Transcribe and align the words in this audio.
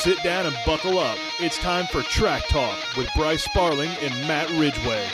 sit 0.00 0.22
down 0.22 0.46
and 0.46 0.56
buckle 0.64 0.98
up. 0.98 1.18
It's 1.40 1.58
time 1.58 1.86
for 1.86 2.00
Track 2.00 2.48
Talk 2.48 2.96
with 2.96 3.12
Bryce 3.14 3.44
Sparling 3.44 3.90
and 4.00 4.18
Matt 4.26 4.48
Ridgway. 4.52 5.06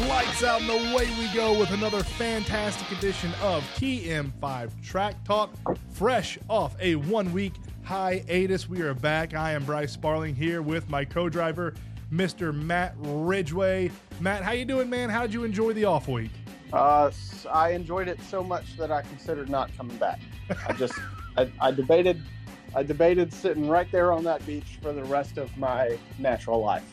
Lights 0.00 0.44
out 0.44 0.60
and 0.60 0.68
away 0.68 1.08
we 1.18 1.26
go 1.32 1.58
with 1.58 1.70
another 1.70 2.02
fantastic 2.02 2.90
edition 2.98 3.32
of 3.40 3.62
TM5 3.76 4.70
Track 4.84 5.24
Talk. 5.24 5.54
Fresh 5.92 6.38
off 6.50 6.76
a 6.80 6.96
one 6.96 7.32
week 7.32 7.54
hiatus, 7.82 8.68
we 8.68 8.82
are 8.82 8.92
back. 8.92 9.32
I 9.32 9.52
am 9.52 9.64
Bryce 9.64 9.92
Sparling 9.92 10.34
here 10.34 10.60
with 10.60 10.90
my 10.90 11.06
co 11.06 11.30
driver, 11.30 11.72
Mr. 12.12 12.54
Matt 12.54 12.94
Ridgway. 12.98 13.90
Matt, 14.20 14.42
how 14.42 14.52
you 14.52 14.66
doing, 14.66 14.90
man? 14.90 15.08
How 15.08 15.22
did 15.22 15.32
you 15.32 15.44
enjoy 15.44 15.72
the 15.72 15.86
off 15.86 16.08
week? 16.08 16.32
Uh, 16.74 17.10
I 17.50 17.70
enjoyed 17.70 18.08
it 18.08 18.20
so 18.20 18.44
much 18.44 18.76
that 18.76 18.92
I 18.92 19.00
considered 19.00 19.48
not 19.48 19.74
coming 19.78 19.96
back. 19.96 20.20
I 20.68 20.74
just, 20.74 20.94
I, 21.38 21.50
I 21.58 21.70
debated, 21.70 22.20
I 22.74 22.82
debated 22.82 23.32
sitting 23.32 23.66
right 23.66 23.90
there 23.90 24.12
on 24.12 24.24
that 24.24 24.44
beach 24.44 24.78
for 24.82 24.92
the 24.92 25.04
rest 25.04 25.38
of 25.38 25.56
my 25.56 25.96
natural 26.18 26.60
life. 26.60 26.84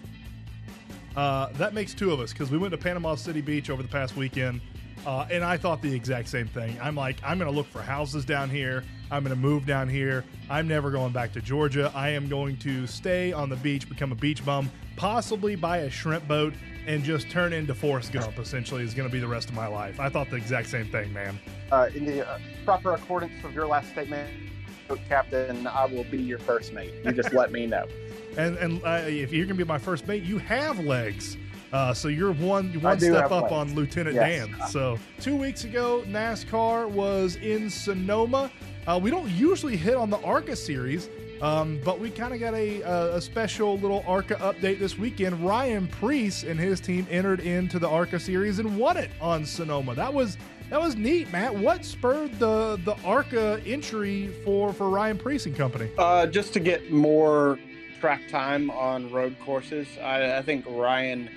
Uh, 1.16 1.48
that 1.54 1.74
makes 1.74 1.94
two 1.94 2.12
of 2.12 2.20
us 2.20 2.34
because 2.34 2.50
we 2.50 2.58
went 2.58 2.72
to 2.72 2.78
Panama 2.78 3.16
City 3.16 3.42
Beach 3.42 3.70
over 3.70 3.84
the 3.84 3.90
past 3.90 4.16
weekend, 4.16 4.62
uh, 5.06 5.28
and 5.30 5.44
I 5.44 5.58
thought 5.58 5.82
the 5.82 5.94
exact 5.94 6.30
same 6.30 6.48
thing. 6.48 6.78
I'm 6.82 6.96
like, 6.96 7.18
I'm 7.24 7.38
going 7.38 7.50
to 7.50 7.56
look 7.56 7.68
for 7.68 7.82
houses 7.82 8.26
down 8.26 8.50
here. 8.50 8.84
I'm 9.12 9.24
going 9.24 9.36
to 9.36 9.40
move 9.40 9.66
down 9.66 9.88
here. 9.88 10.24
I'm 10.50 10.68
never 10.68 10.90
going 10.90 11.14
back 11.14 11.32
to 11.34 11.42
Georgia. 11.42 11.92
I 11.94 12.10
am 12.10 12.28
going 12.28 12.58
to 12.58 12.88
stay 12.88 13.32
on 13.32 13.50
the 13.50 13.56
beach, 13.58 13.88
become 13.88 14.12
a 14.12 14.16
beach 14.16 14.44
bum, 14.44 14.72
possibly 14.96 15.56
buy 15.56 15.80
a 15.80 15.90
shrimp 15.90 16.28
boat, 16.28 16.54
and 16.88 17.04
just 17.04 17.30
turn 17.30 17.54
into 17.54 17.76
Forrest 17.76 18.12
Gump. 18.12 18.40
Essentially, 18.40 18.84
is 18.84 18.96
going 18.96 19.08
to 19.08 19.14
be 19.14 19.20
the 19.20 19.28
rest 19.28 19.50
of 19.50 19.56
my 19.56 19.68
life. 19.68 20.00
I 20.00 20.10
thought 20.10 20.32
the 20.32 20.36
exact 20.38 20.68
same 20.68 20.88
thing, 20.88 21.14
man. 21.14 21.38
Uh, 21.72 21.90
in 21.94 22.06
the 22.06 22.28
uh, 22.28 22.40
proper 22.66 22.94
accordance 22.94 23.44
of 23.44 23.54
your 23.54 23.68
last 23.68 23.90
statement, 23.92 24.32
Captain, 25.08 25.66
I 25.68 25.86
will 25.86 26.04
be 26.06 26.18
your 26.18 26.40
first 26.40 26.74
mate. 26.74 26.94
You 27.04 27.12
just 27.12 27.34
let 27.34 27.52
me 27.52 27.66
know. 27.66 27.86
And 28.38 28.58
and 28.58 28.84
uh, 28.84 29.02
if 29.06 29.32
you're 29.32 29.46
going 29.46 29.58
to 29.58 29.64
be 29.66 29.68
my 29.68 29.78
first 29.78 30.08
mate, 30.08 30.24
you 30.24 30.38
have 30.40 30.80
legs. 30.80 31.38
Uh, 31.72 31.94
so 31.94 32.08
you're 32.08 32.34
one 32.34 32.72
one 32.82 33.00
step 33.00 33.32
up 33.32 33.52
legs. 33.52 33.54
on 33.54 33.76
Lieutenant 33.76 34.16
Yes. 34.16 34.48
Dan. 34.48 34.70
So 34.70 35.00
two 35.20 35.36
weeks 35.36 35.64
ago, 35.64 36.04
NASCAR 36.08 36.90
was 36.90 37.36
in 37.38 37.70
Sonoma. 37.70 38.52
Uh, 38.86 39.00
we 39.02 39.10
don't 39.10 39.30
usually 39.32 39.78
hit 39.78 39.96
on 39.96 40.10
the 40.10 40.20
ARCA 40.20 40.56
series, 40.56 41.10
um, 41.42 41.80
but 41.86 42.00
we 42.00 42.10
kind 42.10 42.34
of 42.34 42.40
got 42.40 42.54
a, 42.54 42.82
a, 42.82 43.16
a 43.16 43.22
special 43.22 43.78
little 43.80 44.04
ARCA 44.06 44.36
update 44.36 44.78
this 44.78 44.98
weekend. 44.98 45.44
Ryan 45.44 45.88
Preece 45.88 46.44
and 46.44 46.60
his 46.60 46.80
team 46.80 47.08
entered 47.10 47.40
into 47.40 47.80
the 47.80 47.88
ARCA 47.88 48.20
series 48.20 48.60
and 48.60 48.78
won 48.78 48.98
it 48.98 49.10
on 49.22 49.46
Sonoma. 49.46 49.96
That 49.96 50.14
was 50.14 50.38
that 50.70 50.80
was 50.82 50.96
neat, 50.96 51.32
Matt. 51.32 51.56
What 51.56 51.86
spurred 51.86 52.38
the 52.40 52.80
the 52.84 52.96
ARCA 53.04 53.62
entry 53.66 54.28
for 54.44 54.74
for 54.74 54.90
Ryan 54.90 55.18
Preece 55.18 55.46
and 55.48 55.56
company? 55.56 55.90
Uh, 55.98 56.28
just 56.28 56.54
to 56.54 56.60
get 56.60 56.92
more 56.92 57.58
track 58.04 58.28
time 58.28 58.70
on 58.72 59.10
road 59.14 59.34
courses, 59.40 59.88
I, 59.98 60.40
I 60.40 60.42
think 60.42 60.66
Ryan 60.68 61.30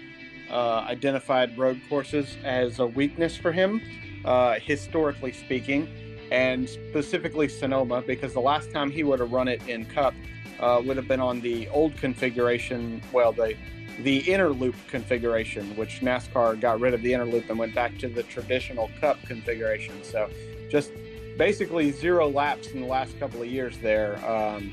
uh, 0.51 0.85
identified 0.89 1.57
road 1.57 1.81
courses 1.89 2.37
as 2.43 2.81
a 2.81 2.87
weakness 2.89 3.37
for 3.37 3.53
him, 3.53 3.81
uh, 4.25 4.55
historically 4.55 5.31
speaking, 5.31 5.87
and 6.33 6.69
specifically 6.69 7.47
Sonoma, 7.47 8.03
because 8.03 8.33
the 8.33 8.41
last 8.41 8.73
time 8.73 8.91
he 8.91 9.05
would 9.05 9.21
have 9.21 9.31
run 9.31 9.47
it 9.47 9.63
in 9.69 9.85
Cup 9.85 10.13
uh, 10.59 10.83
would 10.85 10.97
have 10.97 11.07
been 11.07 11.21
on 11.21 11.41
the 11.41 11.69
old 11.69 11.97
configuration, 11.99 13.01
well, 13.13 13.31
the 13.31 13.55
the 14.01 14.19
inner 14.29 14.49
loop 14.49 14.75
configuration, 14.89 15.65
which 15.77 16.01
NASCAR 16.01 16.61
got 16.61 16.81
rid 16.81 16.95
of 16.95 17.01
the 17.03 17.13
inner 17.13 17.27
loop 17.27 17.49
and 17.49 17.61
went 17.61 17.77
back 17.77 17.97
to 17.99 18.09
the 18.09 18.25
traditional 18.25 18.91
Cup 19.01 19.23
configuration. 19.23 20.03
So, 20.03 20.29
just 20.69 20.91
basically 21.39 21.93
zero 21.93 22.29
laps 22.29 22.73
in 22.73 22.81
the 22.81 22.89
last 22.89 23.17
couple 23.21 23.41
of 23.41 23.47
years 23.49 23.79
there. 23.79 24.17
Um, 24.29 24.73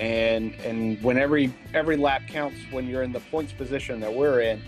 and 0.00 0.54
and 0.56 1.02
when 1.02 1.16
every 1.16 1.52
every 1.74 1.96
lap 1.96 2.22
counts 2.28 2.58
when 2.70 2.86
you're 2.86 3.02
in 3.02 3.12
the 3.12 3.20
points 3.20 3.52
position 3.52 4.00
that 4.00 4.12
we're 4.12 4.40
in, 4.40 4.62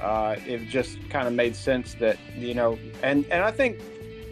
uh, 0.00 0.36
it 0.46 0.68
just 0.68 0.98
kind 1.08 1.26
of 1.26 1.34
made 1.34 1.56
sense 1.56 1.94
that 1.94 2.18
you 2.36 2.54
know, 2.54 2.78
and 3.02 3.24
and 3.26 3.42
I 3.42 3.50
think 3.50 3.80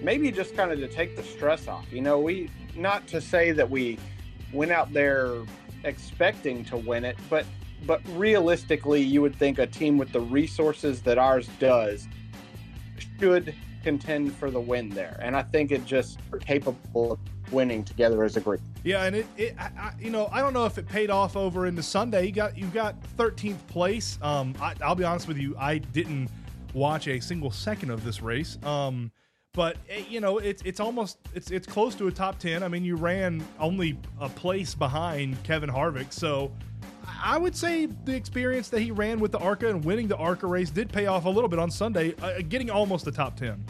maybe 0.03 0.31
just 0.31 0.55
kind 0.55 0.71
of 0.71 0.79
to 0.81 0.89
take 0.89 1.17
the 1.17 1.23
stress 1.23 1.69
off. 1.69 1.91
You 1.93 2.03
know, 2.03 2.21
we 2.21 2.51
not 2.77 3.07
to 3.09 3.21
say 3.21 3.53
that 3.53 3.69
we 3.69 3.99
went 4.53 4.71
out 4.71 4.93
there 4.93 5.35
expecting 5.85 6.65
to 6.67 6.77
win 6.77 7.05
it, 7.05 7.17
but 7.31 7.47
but 7.87 8.01
realistically, 8.15 9.03
you 9.03 9.23
would 9.23 9.37
think 9.37 9.59
a 9.59 9.67
team 9.67 9.99
with 9.99 10.13
the 10.13 10.21
resources 10.21 11.01
that 11.03 11.17
ours 11.17 11.49
does 11.59 12.09
should 13.19 13.55
contend 13.83 14.35
for 14.35 14.51
the 14.51 14.61
win 14.61 14.91
there, 14.91 15.19
and 15.23 15.37
I 15.37 15.43
think 15.43 15.71
it 15.71 15.85
just 15.85 16.19
capable 16.41 17.13
of 17.13 17.19
winning 17.53 17.85
together 17.85 18.25
as 18.25 18.37
a 18.37 18.41
group. 18.41 18.61
Yeah, 18.89 19.05
and 19.05 19.17
it, 19.17 19.27
it 19.37 19.55
I, 19.59 19.93
you 20.01 20.09
know, 20.09 20.31
I 20.33 20.41
don't 20.41 20.55
know 20.55 20.65
if 20.65 20.79
it 20.79 20.89
paid 20.89 21.11
off 21.11 21.37
over 21.37 21.67
into 21.67 21.83
Sunday. 21.83 22.25
You 22.25 22.33
got 22.33 22.57
you 22.57 22.67
got 22.69 22.97
13th 23.19 23.67
place. 23.67 24.19
Um, 24.23 24.55
I, 24.63 24.75
I'll 24.83 24.95
be 24.95 25.05
honest 25.05 25.29
with 25.29 25.37
you, 25.37 25.55
I 25.59 25.77
didn't 25.77 26.31
watch 26.73 27.07
a 27.07 27.21
single 27.21 27.51
second 27.51 27.91
of 27.91 28.03
this 28.03 28.23
race. 28.23 28.57
Um, 28.63 29.13
but 29.53 29.77
eh, 29.91 30.05
you 30.09 30.21
know, 30.21 30.39
it's 30.39 30.63
it's 30.63 30.81
almost 30.81 31.19
it's 31.35 31.51
it's 31.51 31.67
close 31.67 31.97
to 31.97 32.07
a 32.07 32.11
top 32.11 32.39
10. 32.39 32.63
I 32.63 32.69
mean, 32.69 32.83
you 32.83 32.97
ran 32.97 33.47
only 33.61 33.99
a 34.19 34.31
place 34.31 34.75
behind 34.75 35.43
Kevin 35.43 35.69
Harvick, 35.69 36.11
so. 36.11 36.51
I 37.21 37.37
would 37.37 37.57
say 37.57 37.87
the 37.87 38.15
experience 38.15 38.69
that 38.69 38.81
he 38.81 38.91
ran 38.93 39.19
with 39.19 39.33
the 39.33 39.39
ARCA 39.39 39.69
and 39.69 39.85
winning 39.85 40.07
the 40.07 40.17
ARCA 40.17 40.47
race 40.47 40.71
did 40.71 40.93
pay 40.93 41.07
off 41.07 41.25
a 41.25 41.29
little 41.29 41.49
bit 41.49 41.59
on 41.59 41.69
Sunday, 41.69 42.15
uh, 42.23 42.43
getting 42.49 42.71
almost 42.71 43.05
the 43.05 43.11
top 43.11 43.35
10. 43.35 43.65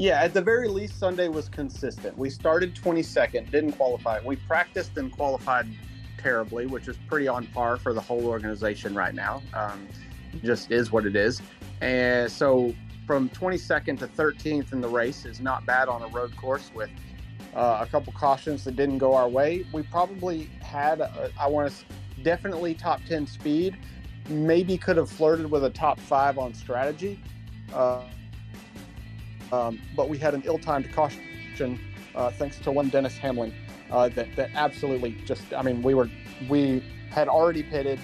Yeah, 0.00 0.22
at 0.22 0.32
the 0.32 0.40
very 0.40 0.66
least, 0.66 0.98
Sunday 0.98 1.28
was 1.28 1.50
consistent. 1.50 2.16
We 2.16 2.30
started 2.30 2.74
22nd, 2.74 3.50
didn't 3.50 3.72
qualify. 3.72 4.18
We 4.24 4.36
practiced 4.36 4.96
and 4.96 5.12
qualified 5.12 5.68
terribly, 6.16 6.64
which 6.64 6.88
is 6.88 6.96
pretty 7.06 7.28
on 7.28 7.46
par 7.48 7.76
for 7.76 7.92
the 7.92 8.00
whole 8.00 8.24
organization 8.24 8.94
right 8.94 9.14
now. 9.14 9.42
Um, 9.52 9.86
just 10.42 10.70
is 10.70 10.90
what 10.90 11.04
it 11.04 11.16
is. 11.16 11.42
And 11.82 12.32
so 12.32 12.74
from 13.06 13.28
22nd 13.28 13.98
to 13.98 14.06
13th 14.06 14.72
in 14.72 14.80
the 14.80 14.88
race 14.88 15.26
is 15.26 15.38
not 15.38 15.66
bad 15.66 15.86
on 15.90 16.00
a 16.00 16.08
road 16.08 16.34
course 16.34 16.70
with 16.74 16.88
uh, 17.54 17.80
a 17.82 17.86
couple 17.86 18.10
cautions 18.14 18.64
that 18.64 18.76
didn't 18.76 18.96
go 18.96 19.12
our 19.12 19.28
way. 19.28 19.66
We 19.70 19.82
probably 19.82 20.44
had, 20.62 21.02
a, 21.02 21.30
I 21.38 21.46
want 21.46 21.70
to 21.70 22.22
definitely 22.22 22.72
top 22.72 23.02
10 23.06 23.26
speed. 23.26 23.76
Maybe 24.30 24.78
could 24.78 24.96
have 24.96 25.10
flirted 25.10 25.50
with 25.50 25.64
a 25.64 25.70
top 25.70 26.00
five 26.00 26.38
on 26.38 26.54
strategy. 26.54 27.20
Uh, 27.74 28.04
um, 29.52 29.80
but 29.96 30.08
we 30.08 30.18
had 30.18 30.34
an 30.34 30.42
ill-timed 30.44 30.92
caution 30.92 31.78
uh, 32.14 32.30
thanks 32.30 32.58
to 32.58 32.72
one 32.72 32.88
Dennis 32.88 33.18
Hamlin 33.18 33.52
uh, 33.90 34.08
that 34.10 34.34
that 34.36 34.50
absolutely 34.54 35.12
just 35.24 35.52
I 35.52 35.62
mean 35.62 35.82
we 35.82 35.94
were 35.94 36.08
we 36.48 36.82
had 37.10 37.28
already 37.28 37.62
pitted 37.62 38.00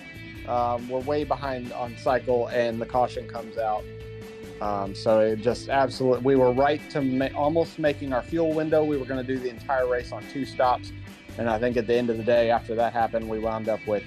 um, 0.49 0.89
we're 0.89 1.01
way 1.01 1.25
behind 1.25 1.73
on 1.73 1.97
cycle 1.97 2.49
and 2.49 2.81
the 2.81 2.87
caution 2.87 3.29
comes 3.29 3.59
out. 3.59 3.85
Um, 4.61 4.95
so 4.95 5.21
it 5.21 5.41
just 5.41 5.69
absolutely 5.69 6.25
we 6.25 6.37
were 6.37 6.53
right 6.53 6.81
to 6.91 7.03
ma- 7.03 7.29
almost 7.35 7.79
making 7.79 8.13
our 8.13 8.23
fuel 8.23 8.53
window. 8.53 8.85
We 8.85 8.97
were 8.97 9.05
going 9.05 9.25
to 9.25 9.35
do 9.35 9.39
the 9.39 9.51
entire 9.51 9.87
race 9.87 10.13
on 10.13 10.25
two 10.33 10.45
stops. 10.47 10.93
And 11.39 11.51
I 11.51 11.59
think 11.59 11.77
at 11.77 11.87
the 11.87 11.95
end 11.95 12.09
of 12.11 12.17
the 12.17 12.23
day 12.23 12.51
after 12.51 12.75
that 12.77 12.93
happened 12.93 13.29
we 13.29 13.39
wound 13.39 13.69
up 13.69 13.81
with 13.87 14.05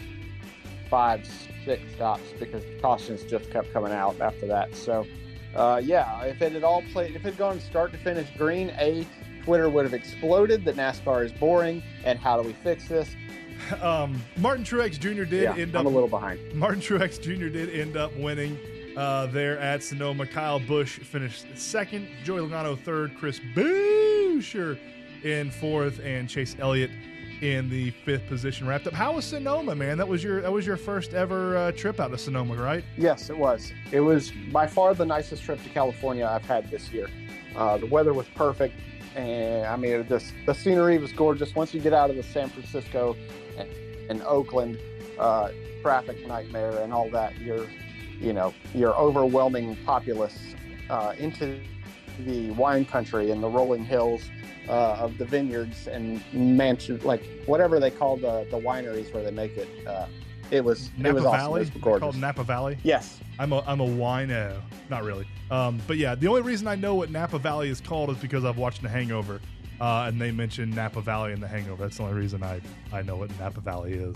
five 0.89 1.27
six 1.65 1.83
stops 1.93 2.23
because 2.39 2.63
cautions 2.81 3.23
just 3.23 3.51
kept 3.51 3.71
coming 3.73 3.91
out 3.91 4.19
after 4.21 4.47
that. 4.47 4.75
So 4.75 5.05
uh, 5.55 5.81
yeah, 5.83 6.23
if 6.23 6.41
it 6.41 6.53
had 6.53 6.63
all 6.63 6.83
played, 6.93 7.15
if 7.15 7.17
it 7.17 7.29
had 7.29 7.37
gone 7.37 7.59
start 7.59 7.91
to 7.91 7.97
finish 7.97 8.27
green, 8.37 8.69
A, 8.77 9.05
Twitter 9.43 9.69
would 9.69 9.85
have 9.85 9.93
exploded 9.93 10.65
that 10.65 10.75
NASCAR 10.75 11.25
is 11.25 11.31
boring, 11.31 11.81
and 12.03 12.19
how 12.19 12.41
do 12.41 12.47
we 12.47 12.53
fix 12.53 12.87
this? 12.87 13.15
Um, 13.81 14.23
Martin 14.37 14.63
Truex 14.63 14.97
Jr. 14.97 15.25
did 15.25 15.43
yeah, 15.43 15.53
end 15.53 15.75
I'm 15.75 15.85
up 15.85 15.91
a 15.91 15.93
little 15.93 16.07
behind. 16.07 16.53
Martin 16.53 16.79
Truex 16.79 17.21
Jr. 17.21 17.49
did 17.49 17.69
end 17.69 17.97
up 17.97 18.15
winning 18.15 18.57
uh, 18.95 19.25
there 19.27 19.59
at 19.59 19.83
Sonoma. 19.83 20.25
Kyle 20.25 20.61
Busch 20.61 20.97
finished 20.99 21.45
second, 21.55 22.07
Joey 22.23 22.39
Logano 22.39 22.79
third, 22.79 23.17
Chris 23.17 23.41
Buescher 23.53 24.79
in 25.23 25.51
fourth, 25.51 25.99
and 25.99 26.29
Chase 26.29 26.55
Elliott 26.57 26.89
in 27.41 27.69
the 27.69 27.91
fifth 27.91 28.27
position. 28.27 28.67
Wrapped 28.67 28.87
up. 28.87 28.93
How 28.93 29.13
was 29.13 29.25
Sonoma, 29.25 29.75
man? 29.75 29.97
That 29.97 30.07
was 30.07 30.23
your 30.23 30.41
that 30.41 30.51
was 30.51 30.65
your 30.65 30.77
first 30.77 31.13
ever 31.13 31.57
uh, 31.57 31.71
trip 31.71 31.99
out 31.99 32.13
of 32.13 32.19
Sonoma, 32.19 32.55
right? 32.55 32.83
Yes, 32.97 33.29
it 33.29 33.37
was. 33.37 33.71
It 33.91 34.01
was 34.01 34.31
by 34.51 34.67
far 34.67 34.93
the 34.93 35.05
nicest 35.05 35.43
trip 35.43 35.61
to 35.63 35.69
California 35.69 36.25
I've 36.25 36.45
had 36.45 36.69
this 36.69 36.91
year. 36.91 37.09
Uh, 37.55 37.77
the 37.77 37.85
weather 37.85 38.13
was 38.13 38.27
perfect, 38.35 38.75
and 39.15 39.65
I 39.65 39.75
mean, 39.75 40.05
just 40.07 40.33
the 40.45 40.53
scenery 40.53 40.97
was 40.97 41.11
gorgeous. 41.13 41.55
Once 41.55 41.73
you 41.73 41.79
get 41.81 41.93
out 41.93 42.09
of 42.09 42.15
the 42.15 42.23
San 42.23 42.49
Francisco 42.49 43.15
and, 43.57 43.69
and 44.09 44.21
Oakland 44.23 44.77
uh, 45.17 45.49
traffic 45.81 46.25
nightmare 46.27 46.81
and 46.81 46.93
all 46.93 47.09
that, 47.09 47.37
you're, 47.39 47.67
you 48.19 48.33
know, 48.33 48.53
your 48.73 48.95
overwhelming 48.95 49.77
populace 49.85 50.55
uh, 50.89 51.13
into 51.17 51.59
the 52.25 52.51
wine 52.51 52.85
country 52.85 53.31
and 53.31 53.41
the 53.41 53.47
rolling 53.47 53.83
hills 53.83 54.29
uh, 54.67 54.97
of 54.99 55.17
the 55.17 55.25
vineyards 55.25 55.87
and 55.87 56.21
mansion, 56.33 56.99
like 57.03 57.23
whatever 57.45 57.79
they 57.79 57.91
call 57.91 58.17
the 58.17 58.45
the 58.51 58.57
wineries 58.57 59.13
where 59.13 59.23
they 59.23 59.31
make 59.31 59.57
it. 59.57 59.67
Uh, 59.87 60.07
it 60.51 60.63
was 60.63 60.89
Napa 60.97 61.09
it 61.09 61.13
was 61.13 61.25
awesome. 61.25 61.39
Valley. 61.39 61.61
It 61.61 61.85
was 61.85 61.99
called 61.99 62.15
Napa 62.17 62.43
Valley. 62.43 62.77
yes, 62.83 63.19
I'm 63.37 63.53
a 63.53 63.61
I'm 63.67 63.79
a 63.81 63.85
wino. 63.87 64.59
Not 64.89 65.03
really. 65.03 65.27
Um, 65.51 65.79
but 65.87 65.97
yeah, 65.97 66.15
the 66.15 66.27
only 66.27 66.41
reason 66.41 66.67
I 66.67 66.75
know 66.75 66.95
what 66.95 67.11
Napa 67.11 67.37
Valley 67.37 67.69
is 67.69 67.79
called 67.79 68.09
is 68.09 68.17
because 68.17 68.43
I've 68.45 68.57
watched 68.57 68.81
The 68.81 68.89
Hangover, 68.89 69.39
uh, 69.79 70.05
and 70.07 70.19
they 70.19 70.31
mentioned 70.31 70.75
Napa 70.75 71.01
Valley 71.01 71.33
in 71.33 71.39
The 71.39 71.47
Hangover. 71.47 71.83
That's 71.83 71.97
the 71.97 72.03
only 72.03 72.15
reason 72.15 72.41
I 72.43 72.61
I 72.91 73.03
know 73.03 73.15
what 73.15 73.29
Napa 73.39 73.61
Valley 73.61 73.93
is. 73.93 74.15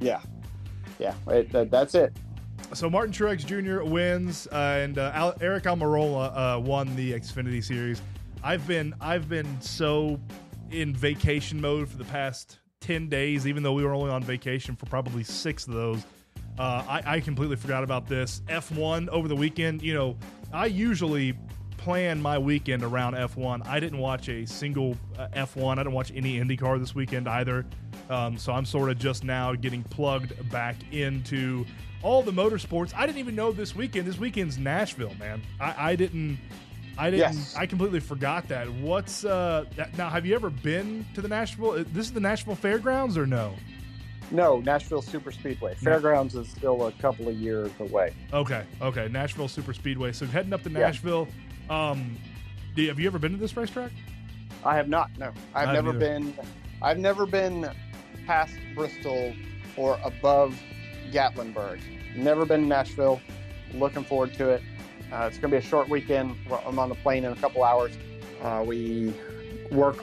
yeah, 0.00 0.20
yeah. 1.00 1.14
It, 1.28 1.50
that, 1.50 1.70
that's 1.70 1.94
it. 1.96 2.12
So 2.72 2.88
Martin 2.88 3.12
Truex 3.12 3.44
Jr. 3.44 3.82
wins, 3.82 4.46
uh, 4.52 4.78
and 4.84 4.98
uh, 4.98 5.10
Al- 5.14 5.32
Aric 5.34 5.62
Almirola 5.62 6.56
uh, 6.56 6.60
won 6.60 6.94
the 6.94 7.12
Xfinity 7.12 7.64
Series. 7.64 8.00
I've 8.42 8.66
been 8.66 8.94
I've 9.00 9.28
been 9.28 9.60
so 9.60 10.20
in 10.70 10.94
vacation 10.94 11.60
mode 11.60 11.88
for 11.88 11.96
the 11.96 12.04
past 12.04 12.58
ten 12.80 13.08
days, 13.08 13.46
even 13.46 13.62
though 13.62 13.72
we 13.72 13.84
were 13.84 13.94
only 13.94 14.10
on 14.10 14.22
vacation 14.22 14.76
for 14.76 14.86
probably 14.86 15.24
six 15.24 15.66
of 15.66 15.74
those. 15.74 16.04
Uh, 16.58 16.84
I, 16.86 17.02
I 17.16 17.20
completely 17.20 17.56
forgot 17.56 17.84
about 17.84 18.06
this 18.06 18.42
F1 18.48 19.08
over 19.08 19.28
the 19.28 19.36
weekend. 19.36 19.82
You 19.82 19.94
know, 19.94 20.18
I 20.52 20.66
usually 20.66 21.34
plan 21.78 22.20
my 22.20 22.36
weekend 22.36 22.82
around 22.82 23.14
F1. 23.14 23.66
I 23.66 23.80
didn't 23.80 23.98
watch 23.98 24.28
a 24.28 24.46
single 24.46 24.96
uh, 25.18 25.28
F1. 25.28 25.72
I 25.72 25.76
didn't 25.76 25.94
watch 25.94 26.12
any 26.14 26.38
IndyCar 26.38 26.78
this 26.78 26.94
weekend 26.94 27.28
either. 27.28 27.64
Um, 28.10 28.36
so 28.36 28.52
I'm 28.52 28.66
sort 28.66 28.90
of 28.90 28.98
just 28.98 29.24
now 29.24 29.54
getting 29.54 29.82
plugged 29.84 30.50
back 30.50 30.76
into 30.92 31.64
all 32.02 32.22
the 32.22 32.32
motorsports. 32.32 32.92
I 32.94 33.06
didn't 33.06 33.18
even 33.18 33.34
know 33.34 33.52
this 33.52 33.74
weekend. 33.74 34.06
This 34.06 34.18
weekend's 34.18 34.58
Nashville, 34.58 35.14
man. 35.18 35.40
I, 35.58 35.92
I 35.92 35.96
didn't. 35.96 36.38
I 37.00 37.10
didn't. 37.10 37.34
Yes. 37.34 37.56
I 37.56 37.64
completely 37.64 37.98
forgot 38.00 38.46
that. 38.48 38.70
What's 38.70 39.24
uh 39.24 39.64
that, 39.76 39.96
now? 39.96 40.10
Have 40.10 40.26
you 40.26 40.34
ever 40.34 40.50
been 40.50 41.06
to 41.14 41.22
the 41.22 41.28
Nashville? 41.28 41.82
This 41.92 42.06
is 42.06 42.12
the 42.12 42.20
Nashville 42.20 42.54
Fairgrounds 42.54 43.16
or 43.16 43.26
no? 43.26 43.54
No, 44.30 44.60
Nashville 44.60 45.00
Super 45.00 45.32
Speedway. 45.32 45.74
Fairgrounds 45.76 46.34
is 46.36 46.48
still 46.48 46.86
a 46.86 46.92
couple 46.92 47.26
of 47.26 47.34
years 47.34 47.70
away. 47.80 48.12
Okay, 48.32 48.64
okay. 48.82 49.08
Nashville 49.10 49.48
Super 49.48 49.72
Speedway. 49.72 50.12
So 50.12 50.26
heading 50.26 50.52
up 50.52 50.62
to 50.64 50.68
Nashville. 50.68 51.26
Yeah. 51.68 51.90
Um, 51.90 52.18
do 52.76 52.82
you, 52.82 52.88
have 52.88 53.00
you 53.00 53.06
ever 53.06 53.18
been 53.18 53.32
to 53.32 53.38
this 53.38 53.56
racetrack? 53.56 53.92
I 54.62 54.76
have 54.76 54.88
not. 54.88 55.10
No, 55.18 55.32
I've 55.54 55.72
never 55.72 55.94
been. 55.94 56.34
I've 56.82 56.98
never 56.98 57.24
been 57.24 57.70
past 58.26 58.52
Bristol 58.74 59.32
or 59.76 59.98
above 60.04 60.54
Gatlinburg. 61.10 61.80
Never 62.14 62.44
been 62.44 62.60
to 62.60 62.66
Nashville. 62.66 63.22
Looking 63.72 64.04
forward 64.04 64.34
to 64.34 64.50
it. 64.50 64.62
Uh, 65.12 65.26
it's 65.26 65.38
going 65.38 65.50
to 65.50 65.56
be 65.56 65.56
a 65.56 65.60
short 65.60 65.88
weekend. 65.88 66.36
I'm 66.66 66.78
on 66.78 66.88
the 66.88 66.94
plane 66.94 67.24
in 67.24 67.32
a 67.32 67.36
couple 67.36 67.64
hours. 67.64 67.92
Uh, 68.42 68.64
we 68.66 69.12
work, 69.70 69.98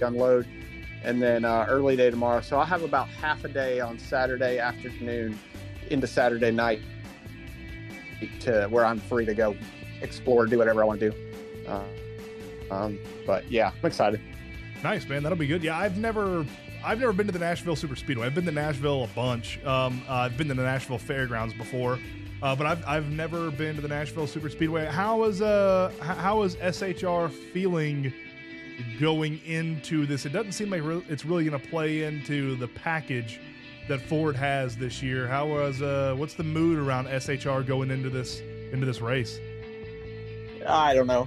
unload, 0.00 0.46
and 1.02 1.20
then 1.20 1.44
uh, 1.44 1.66
early 1.68 1.96
day 1.96 2.10
tomorrow. 2.10 2.40
So 2.40 2.58
I'll 2.58 2.66
have 2.66 2.82
about 2.82 3.08
half 3.08 3.44
a 3.44 3.48
day 3.48 3.80
on 3.80 3.98
Saturday 3.98 4.58
afternoon 4.58 5.38
into 5.90 6.06
Saturday 6.06 6.50
night 6.50 6.80
to 8.40 8.66
where 8.70 8.84
I'm 8.84 9.00
free 9.00 9.24
to 9.26 9.34
go 9.34 9.56
explore, 10.02 10.46
do 10.46 10.58
whatever 10.58 10.82
I 10.82 10.86
want 10.86 11.00
to 11.00 11.10
do. 11.10 11.16
Uh, 11.66 11.82
um, 12.70 12.98
but 13.26 13.50
yeah, 13.50 13.72
I'm 13.82 13.86
excited. 13.86 14.20
Nice, 14.82 15.08
man. 15.08 15.22
That'll 15.22 15.38
be 15.38 15.46
good. 15.46 15.62
Yeah, 15.62 15.78
I've 15.78 15.96
never, 15.96 16.44
I've 16.84 17.00
never 17.00 17.12
been 17.12 17.26
to 17.26 17.32
the 17.32 17.38
Nashville 17.38 17.76
Super 17.76 17.96
Speedway. 17.96 18.26
I've 18.26 18.34
been 18.34 18.44
to 18.44 18.52
Nashville 18.52 19.04
a 19.04 19.08
bunch. 19.08 19.62
Um, 19.64 20.02
uh, 20.08 20.12
I've 20.14 20.36
been 20.36 20.48
to 20.48 20.54
the 20.54 20.62
Nashville 20.62 20.98
Fairgrounds 20.98 21.54
before, 21.54 21.98
uh, 22.44 22.54
but 22.54 22.66
I've, 22.66 22.86
I've 22.86 23.10
never 23.10 23.50
been 23.50 23.74
to 23.76 23.80
the 23.80 23.88
Nashville 23.88 24.26
Super 24.26 24.50
Speedway. 24.50 24.84
How 24.84 25.24
is 25.24 25.40
uh, 25.40 25.90
how 26.00 26.42
is 26.42 26.56
SHR 26.56 27.30
feeling 27.30 28.12
going 29.00 29.40
into 29.46 30.04
this? 30.04 30.26
It 30.26 30.34
doesn't 30.34 30.52
seem 30.52 30.68
like 30.68 30.82
re- 30.84 31.02
it's 31.08 31.24
really 31.24 31.46
going 31.46 31.58
to 31.58 31.68
play 31.68 32.02
into 32.02 32.54
the 32.56 32.68
package 32.68 33.40
that 33.88 34.02
Ford 34.02 34.36
has 34.36 34.76
this 34.76 35.02
year. 35.02 35.26
How 35.26 35.46
was 35.46 35.80
uh, 35.80 36.14
what's 36.18 36.34
the 36.34 36.44
mood 36.44 36.78
around 36.78 37.06
SHR 37.06 37.66
going 37.66 37.90
into 37.90 38.10
this 38.10 38.42
into 38.72 38.84
this 38.84 39.00
race? 39.00 39.38
I 40.68 40.92
don't 40.92 41.06
know. 41.06 41.26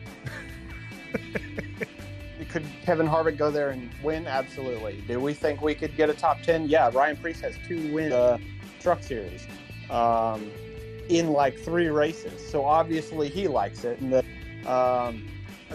could 2.49 2.63
Kevin 2.83 3.07
Harvick 3.07 3.37
go 3.37 3.49
there 3.49 3.71
and 3.71 3.89
win? 4.03 4.27
Absolutely. 4.27 5.03
Do 5.07 5.19
we 5.19 5.33
think 5.33 5.63
we 5.63 5.73
could 5.73 5.97
get 5.97 6.11
a 6.11 6.13
top 6.13 6.43
ten? 6.43 6.69
Yeah, 6.69 6.91
Ryan 6.93 7.17
Preece 7.17 7.41
has 7.41 7.55
two 7.67 7.91
wins 7.91 8.13
uh, 8.13 8.37
Truck 8.79 9.01
Series 9.01 9.47
um, 9.89 10.51
in 11.09 11.31
like 11.31 11.57
three 11.59 11.87
races, 11.87 12.45
so 12.49 12.65
obviously 12.65 13.29
he 13.29 13.47
likes 13.47 13.83
it. 13.83 13.99
And 13.99 14.13
the, 14.13 14.71
um, 14.71 15.27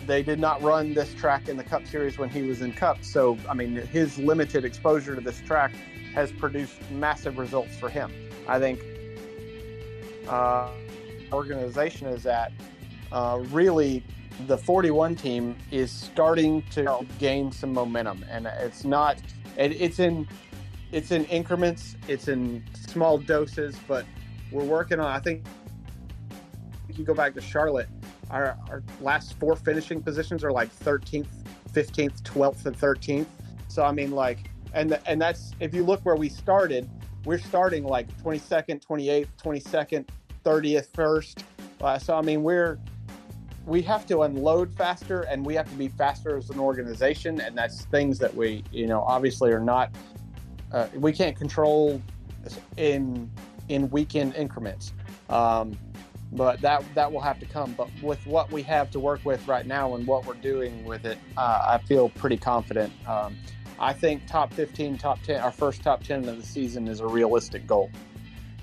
they 0.07 0.23
did 0.23 0.39
not 0.39 0.63
run 0.63 0.95
this 0.95 1.13
track 1.15 1.49
in 1.49 1.57
the 1.57 1.65
Cup 1.65 1.87
Series 1.87 2.19
when 2.19 2.31
he 2.31 2.43
was 2.43 2.63
in 2.63 2.73
Cup, 2.73 3.03
so 3.03 3.39
I 3.49 3.55
mean 3.55 3.77
his 3.77 4.19
limited 4.19 4.65
exposure 4.65 5.15
to 5.15 5.21
this 5.21 5.41
track 5.41 5.73
has 6.15 6.33
produced 6.33 6.79
massive 6.91 7.39
results 7.39 7.77
for 7.77 7.89
him. 7.89 8.13
I 8.47 8.59
think 8.59 8.81
uh, 10.29 10.71
organization 11.33 12.07
is 12.09 12.27
at 12.27 12.53
uh, 13.11 13.43
really 13.51 14.03
the 14.47 14.57
41 14.57 15.17
team 15.17 15.57
is 15.71 15.91
starting 15.91 16.63
to 16.71 17.07
gain 17.19 17.53
some 17.53 17.73
momentum 17.73 18.25
and 18.31 18.47
it's 18.47 18.85
not 18.85 19.19
it, 19.57 19.73
it's 19.73 19.99
in 19.99 20.27
it's 20.91 21.11
in 21.11 21.25
increments 21.27 21.97
it's 22.09 22.29
in 22.29 22.65
small 22.75 23.19
doses 23.19 23.77
but 23.87 24.07
we're 24.53 24.65
working 24.65 25.01
on 25.01 25.07
i 25.07 25.19
think 25.19 25.45
if 26.89 26.99
you 26.99 27.05
go 27.05 27.15
back 27.15 27.35
to 27.35 27.41
charlotte 27.41 27.89
our, 28.31 28.57
our 28.71 28.83
last 29.01 29.39
four 29.39 29.57
finishing 29.57 30.03
positions 30.03 30.45
are 30.45 30.53
like 30.53 30.75
13th 30.81 31.27
15th 31.73 32.23
12th 32.23 32.67
and 32.67 32.79
13th 32.79 33.27
so 33.69 33.85
i 33.85 33.93
mean 33.93 34.11
like 34.11 34.51
and 34.75 34.99
and 35.07 35.21
that's 35.21 35.53
if 35.61 35.75
you 35.75 35.85
look 35.85 36.01
where 36.05 36.17
we 36.17 36.29
started 36.29 36.89
we're 37.25 37.39
starting 37.39 37.85
like 37.85 38.09
22nd 38.23 38.85
28th 38.85 39.29
22nd 39.43 40.07
30th 40.45 40.89
first. 40.95 41.45
Uh, 41.81 41.99
so 41.99 42.17
i 42.17 42.23
mean 42.23 42.43
we're 42.43 42.79
we 43.65 43.81
have 43.81 44.07
to 44.07 44.23
unload 44.23 44.75
faster 44.75 45.23
and 45.23 45.45
we 45.45 45.55
have 45.55 45.69
to 45.71 45.77
be 45.77 45.87
faster 45.87 46.37
as 46.37 46.51
an 46.51 46.59
organization. 46.59 47.41
And 47.41 47.57
that's 47.57 47.85
things 47.87 48.19
that 48.19 48.35
we 48.35 48.65
you 48.73 48.87
know 48.87 49.03
obviously 49.03 49.53
are 49.53 49.61
not 49.61 49.91
uh, 50.73 50.89
we 50.95 51.13
can't 51.13 51.37
control 51.37 52.01
in 52.77 53.31
in 53.69 53.91
weekend 53.91 54.35
increments. 54.35 54.93
Um, 55.29 55.79
but 56.33 56.61
that 56.63 56.83
that 56.95 57.13
will 57.13 57.21
have 57.21 57.39
to 57.41 57.47
come. 57.47 57.75
But 57.77 57.89
with 58.03 58.27
what 58.27 58.51
we 58.51 58.63
have 58.63 58.91
to 58.93 59.01
work 59.01 59.21
with 59.25 59.47
right 59.47 59.67
now 59.67 59.95
and 59.95 60.07
what 60.07 60.27
we're 60.27 60.35
doing 60.35 60.85
with 60.85 61.05
it 61.05 61.19
uh, 61.37 61.65
i 61.69 61.79
feel 61.79 62.09
pretty 62.09 62.37
confident. 62.37 62.93
Um, 63.07 63.37
i 63.79 63.93
think 63.93 64.27
top 64.27 64.53
15 64.53 64.99
top 64.99 65.23
10 65.23 65.41
our 65.41 65.51
first 65.51 65.83
top 65.83 66.03
10 66.03 66.29
of 66.29 66.37
the 66.37 66.47
season 66.47 66.89
is 66.89 67.01
a 67.01 67.07
realistic 67.07 67.67
goal. 67.67 67.91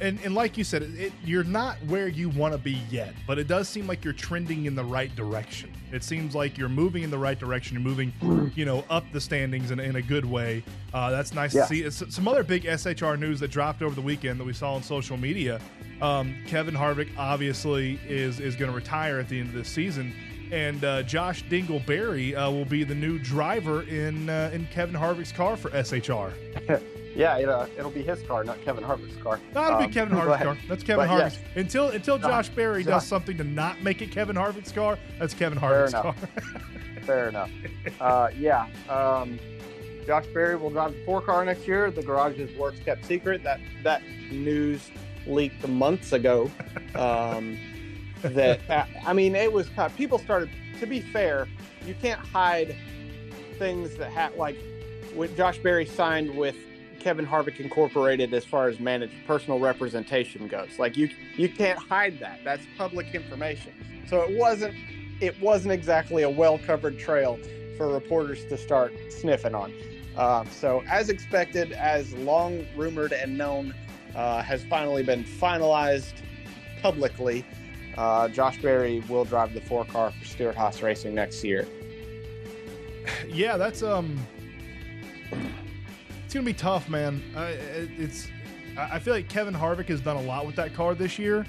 And, 0.02 0.18
and 0.24 0.34
like 0.34 0.58
you 0.58 0.64
said, 0.64 0.84
it, 0.84 1.12
you're 1.26 1.44
not 1.44 1.76
where 1.88 2.08
you 2.08 2.30
want 2.30 2.54
to 2.54 2.58
be 2.58 2.82
yet, 2.90 3.14
but 3.28 3.38
it 3.38 3.50
does 3.50 3.68
seem 3.68 3.86
like 3.86 4.06
you're 4.06 4.14
trending 4.14 4.66
in 4.66 4.74
the 4.74 4.84
right 4.84 5.14
direction. 5.14 5.74
It 5.92 6.04
seems 6.04 6.36
like 6.36 6.58
you're 6.58 6.70
moving 6.70 7.04
in 7.04 7.10
the 7.10 7.18
right 7.18 7.38
direction. 7.40 7.76
You're 7.76 7.84
moving, 7.84 8.52
you 8.56 8.66
know, 8.66 8.84
up 8.90 9.04
the 9.12 9.20
standings 9.22 9.72
in, 9.72 9.80
in 9.80 9.96
a 9.96 10.02
good 10.02 10.26
way. 10.26 10.64
Uh, 10.94 11.10
that's 11.12 11.34
nice 11.34 11.54
Yeah. 11.56 11.62
to 11.64 11.68
see. 11.68 11.82
It's, 11.82 12.14
some 12.16 12.28
other 12.28 12.44
big 12.44 12.64
SHR 12.66 13.18
news 13.18 13.40
that 13.40 13.50
dropped 13.50 13.82
over 13.82 13.96
the 13.96 14.02
weekend 14.02 14.40
that 14.40 14.44
we 14.46 14.54
saw 14.54 14.76
on 14.76 14.84
social 14.84 15.18
media. 15.18 15.60
Um, 16.02 16.36
Kevin 16.48 16.76
Harvick 16.76 17.10
obviously 17.18 18.00
is 18.08 18.40
is 18.40 18.56
going 18.56 18.72
to 18.72 18.76
retire 18.76 19.20
at 19.20 19.28
the 19.28 19.40
end 19.40 19.50
of 19.50 19.56
this 19.56 19.68
season, 19.68 20.14
and 20.52 20.82
uh, 20.86 21.04
Josh 21.04 21.44
Dingleberry 21.46 22.34
uh, 22.38 22.50
will 22.52 22.64
be 22.66 22.84
the 22.86 22.96
new 22.96 23.20
driver 23.20 23.82
in 23.84 24.30
uh, 24.30 24.50
in 24.54 24.66
Kevin 24.68 24.96
Harvick's 24.96 25.32
car 25.34 25.58
for 25.58 25.70
SHR. 25.72 26.32
yeah 27.20 27.38
it, 27.38 27.50
uh, 27.50 27.66
it'll 27.78 27.92
be 27.92 28.02
his 28.02 28.22
car 28.24 28.44
not 28.44 28.60
kevin 28.64 28.84
harvick's 28.84 29.22
car 29.22 29.40
That'll 29.54 29.78
Um, 29.78 29.86
be 29.88 29.94
Kevin 29.94 30.16
but- 30.18 30.28
Harvick's 30.40 30.44
car. 30.44 30.58
That's 30.70 30.84
Kevin 30.84 31.06
but 31.08 31.10
Harvick's. 31.10 31.36
yes. 31.38 31.58
Until 31.58 31.88
until 31.90 32.18
Josh- 32.18 32.50
Berry 32.50 32.84
does 32.84 33.06
something 33.06 33.36
to 33.38 33.44
not 33.44 33.82
make 33.84 34.02
it 34.02 34.12
Kevin 34.12 34.36
Harvick's 34.36 34.72
car, 34.72 34.98
that's 35.20 35.34
Kevin 35.34 35.60
Fair 35.60 35.70
Harvick's 35.88 35.94
car. 35.94 36.16
enough. 36.16 37.04
fair 37.06 37.30
enough 37.30 37.50
uh, 38.00 38.30
yeah 38.38 38.68
um, 38.88 39.38
josh 40.06 40.26
berry 40.34 40.56
will 40.56 40.70
drive 40.70 40.94
the 40.94 41.04
four 41.06 41.22
car 41.22 41.44
next 41.44 41.68
year 41.68 41.90
the 41.92 42.04
garage's 42.04 42.56
works 42.58 42.80
kept 42.86 43.04
secret 43.06 43.44
that 43.44 43.60
that 43.84 44.02
news 44.32 44.92
leaked 45.26 45.68
months 45.68 46.14
ago 46.14 46.50
um, 46.96 47.58
that 48.22 48.60
uh, 48.70 48.86
i 49.06 49.12
mean 49.14 49.36
it 49.36 49.52
was 49.52 49.68
kind 49.70 49.90
of, 49.92 49.98
people 49.98 50.20
started 50.20 50.50
to 50.80 50.86
be 50.86 51.00
fair 51.00 51.48
you 51.86 51.96
can't 52.02 52.20
hide 52.20 52.76
things 53.58 53.96
that 53.96 54.12
had 54.12 54.36
like 54.36 54.58
when 55.16 55.34
josh 55.36 55.58
berry 55.60 55.86
signed 55.86 56.30
with 56.38 56.56
kevin 57.00 57.26
harvick 57.26 57.60
incorporated 57.60 58.34
as 58.34 58.46
far 58.46 58.68
as 58.68 58.80
managed 58.80 59.14
personal 59.26 59.60
representation 59.60 60.48
goes 60.48 60.78
like 60.78 60.98
you 60.98 61.10
you 61.36 61.50
can't 61.50 61.80
hide 61.80 62.20
that 62.20 62.40
that's 62.44 62.66
public 62.78 63.14
information 63.16 63.74
so 64.08 64.22
it 64.22 64.38
wasn't 64.38 64.76
it 65.22 65.40
wasn't 65.42 65.72
exactly 65.74 66.24
a 66.24 66.30
well 66.30 66.58
covered 66.58 66.98
trail 66.98 67.40
for 67.78 67.88
reporters 67.88 68.46
to 68.46 68.58
start 68.58 68.94
sniffing 69.10 69.56
on. 69.56 69.74
Um, 70.18 70.48
so, 70.50 70.84
as 70.90 71.10
expected, 71.10 71.72
as 71.72 72.14
long 72.14 72.66
rumored 72.76 73.14
and 73.14 73.38
known, 73.38 73.74
uh, 74.16 74.42
has 74.42 74.64
finally 74.66 75.04
been 75.04 75.24
finalized 75.24 76.16
publicly. 76.82 77.46
uh, 77.98 78.28
Josh 78.28 78.62
Berry 78.62 79.02
will 79.08 79.26
drive 79.26 79.54
the 79.54 79.62
four 79.62 79.86
car 79.86 80.12
for 80.12 80.26
Stewart 80.26 80.56
Haas 80.56 80.82
Racing 80.82 81.16
next 81.16 81.44
year. 81.44 81.68
Yeah, 83.28 83.58
that's 83.58 83.82
um, 83.82 84.20
it's 86.30 86.36
gonna 86.36 86.46
be 86.46 86.54
tough, 86.54 86.88
man. 86.90 87.24
Uh, 87.36 87.54
it's 87.98 88.28
I 88.78 89.00
feel 89.00 89.16
like 89.16 89.30
Kevin 89.30 89.52
Harvick 89.52 89.88
has 89.88 90.00
done 90.00 90.16
a 90.16 90.22
lot 90.22 90.46
with 90.46 90.56
that 90.58 90.76
car 90.76 90.94
this 90.94 91.18
year. 91.18 91.44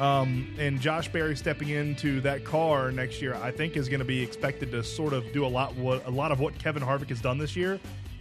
Um, 0.00 0.56
and 0.58 0.80
Josh 0.80 1.06
Berry 1.06 1.36
stepping 1.36 1.68
into 1.68 2.22
that 2.22 2.42
car 2.42 2.90
next 2.90 3.20
year, 3.20 3.34
I 3.34 3.50
think, 3.50 3.76
is 3.76 3.90
going 3.90 3.98
to 3.98 4.06
be 4.06 4.22
expected 4.22 4.70
to 4.70 4.82
sort 4.82 5.12
of 5.12 5.30
do 5.34 5.44
a 5.44 5.46
lot 5.46 5.76
what 5.76 6.06
a 6.06 6.10
lot 6.10 6.32
of 6.32 6.40
what 6.40 6.58
Kevin 6.58 6.82
Harvick 6.82 7.10
has 7.10 7.20
done 7.20 7.36
this 7.36 7.54
year. 7.54 7.78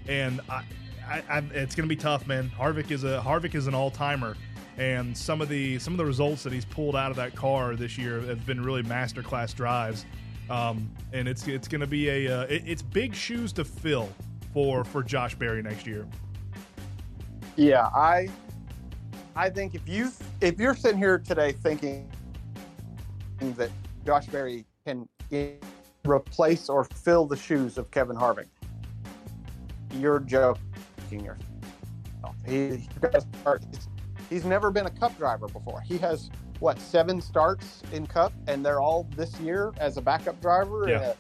And 0.09 0.41
I, 0.49 0.63
I, 1.07 1.23
I 1.29 1.37
it's 1.53 1.75
going 1.75 1.87
to 1.87 1.95
be 1.95 1.95
tough, 1.95 2.27
man. 2.27 2.51
Harvick 2.59 2.91
is 2.91 3.05
a 3.05 3.23
Harvick 3.25 3.55
is 3.55 3.67
an 3.67 3.73
all 3.73 3.89
timer, 3.89 4.35
and 4.77 5.17
some 5.17 5.39
of 5.39 5.47
the 5.47 5.79
some 5.79 5.93
of 5.93 5.97
the 5.97 6.05
results 6.05 6.43
that 6.43 6.51
he's 6.51 6.65
pulled 6.65 6.97
out 6.97 7.11
of 7.11 7.15
that 7.15 7.37
car 7.37 7.77
this 7.77 7.97
year 7.97 8.19
have 8.19 8.45
been 8.45 8.61
really 8.61 8.83
masterclass 8.83 9.55
drives. 9.55 10.05
Um, 10.49 10.91
and 11.13 11.29
it's 11.29 11.47
it's 11.47 11.69
going 11.69 11.79
to 11.79 11.87
be 11.87 12.09
a 12.09 12.41
uh, 12.41 12.43
it, 12.49 12.63
it's 12.65 12.81
big 12.81 13.15
shoes 13.15 13.53
to 13.53 13.63
fill 13.63 14.09
for 14.53 14.84
for 14.84 15.03
Josh 15.03 15.36
Berry 15.36 15.62
next 15.62 15.86
year. 15.86 16.08
Yeah, 17.55 17.88
I 17.88 18.29
I 19.36 19.50
think 19.50 19.75
if 19.75 19.88
you 19.88 20.12
if 20.41 20.60
you're 20.60 20.75
sitting 20.75 20.98
here 20.98 21.17
today 21.17 21.51
thinking 21.51 22.10
that 23.39 23.72
Josh 24.05 24.27
Berry 24.27 24.65
can 24.86 25.08
replace 26.05 26.70
or 26.70 26.84
fill 26.84 27.25
the 27.25 27.36
shoes 27.36 27.77
of 27.77 27.89
Kevin 27.91 28.15
Harvick, 28.15 28.48
you're 29.96 30.20
joking 30.20 30.60
yourself. 31.12 32.36
He, 32.46 32.88
he's, 34.29 34.46
never 34.46 34.72
been 34.72 34.86
a 34.86 34.91
Cup 34.91 35.17
driver 35.17 35.48
before. 35.48 35.81
He 35.81 35.98
has 36.00 36.29
what 36.60 36.79
seven 36.79 37.22
starts 37.22 37.81
in 37.91 38.05
Cup, 38.08 38.34
and 38.48 38.65
they're 38.65 38.81
all 38.81 39.08
this 39.15 39.39
year 39.39 39.74
as 39.77 39.98
a 39.98 40.01
backup 40.01 40.39
driver 40.41 40.86
Yeah. 40.88 40.98
Uh, 40.98 41.13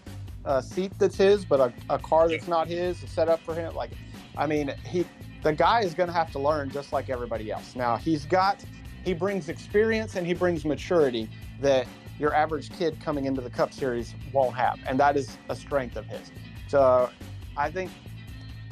a, 0.45 0.57
a 0.57 0.63
seat 0.63 0.91
that's 0.97 1.17
his, 1.17 1.45
but 1.45 1.59
a, 1.59 1.73
a 1.89 1.99
car 1.99 2.29
that's 2.29 2.47
not 2.47 2.67
his, 2.67 3.03
a 3.03 3.07
setup 3.07 3.39
for 3.41 3.55
him. 3.55 3.75
Like, 3.75 3.91
I 4.37 4.47
mean, 4.47 4.73
he 4.85 5.05
the 5.43 5.53
guy 5.53 5.81
is 5.81 5.93
going 5.93 6.07
to 6.07 6.13
have 6.13 6.31
to 6.33 6.39
learn 6.39 6.69
just 6.69 6.93
like 6.93 7.09
everybody 7.09 7.51
else. 7.51 7.75
Now 7.75 7.97
he's 7.97 8.25
got 8.25 8.63
he 9.03 9.13
brings 9.13 9.49
experience 9.49 10.15
and 10.15 10.25
he 10.25 10.33
brings 10.33 10.65
maturity 10.65 11.29
that 11.59 11.87
your 12.19 12.35
average 12.35 12.69
kid 12.77 12.99
coming 13.03 13.25
into 13.25 13.41
the 13.41 13.49
Cup 13.49 13.73
Series 13.73 14.13
won't 14.31 14.55
have, 14.55 14.79
and 14.87 14.99
that 14.99 15.17
is 15.17 15.37
a 15.49 15.55
strength 15.55 15.95
of 15.95 16.05
his. 16.05 16.31
So 16.67 17.09
I 17.57 17.71
think 17.71 17.91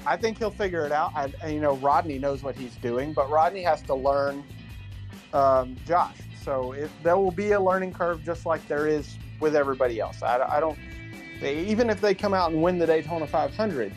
I 0.05 0.15
think 0.17 0.37
he'll 0.37 0.51
figure 0.51 0.85
it 0.85 0.91
out. 0.91 1.11
I, 1.15 1.33
and, 1.41 1.53
you 1.53 1.59
know, 1.59 1.75
Rodney 1.77 2.19
knows 2.19 2.43
what 2.43 2.55
he's 2.55 2.75
doing, 2.77 3.13
but 3.13 3.29
Rodney 3.29 3.63
has 3.63 3.81
to 3.83 3.95
learn 3.95 4.43
um, 5.33 5.75
Josh. 5.85 6.17
So 6.43 6.71
it, 6.71 6.89
there 7.03 7.17
will 7.17 7.31
be 7.31 7.51
a 7.51 7.59
learning 7.59 7.93
curve, 7.93 8.23
just 8.23 8.45
like 8.45 8.65
there 8.67 8.87
is 8.87 9.17
with 9.39 9.55
everybody 9.55 9.99
else. 9.99 10.23
I, 10.23 10.39
I 10.39 10.59
don't. 10.59 10.77
They, 11.39 11.65
even 11.65 11.89
if 11.89 12.01
they 12.01 12.13
come 12.13 12.33
out 12.33 12.51
and 12.51 12.61
win 12.61 12.77
the 12.77 12.85
Daytona 12.85 13.27
500, 13.27 13.93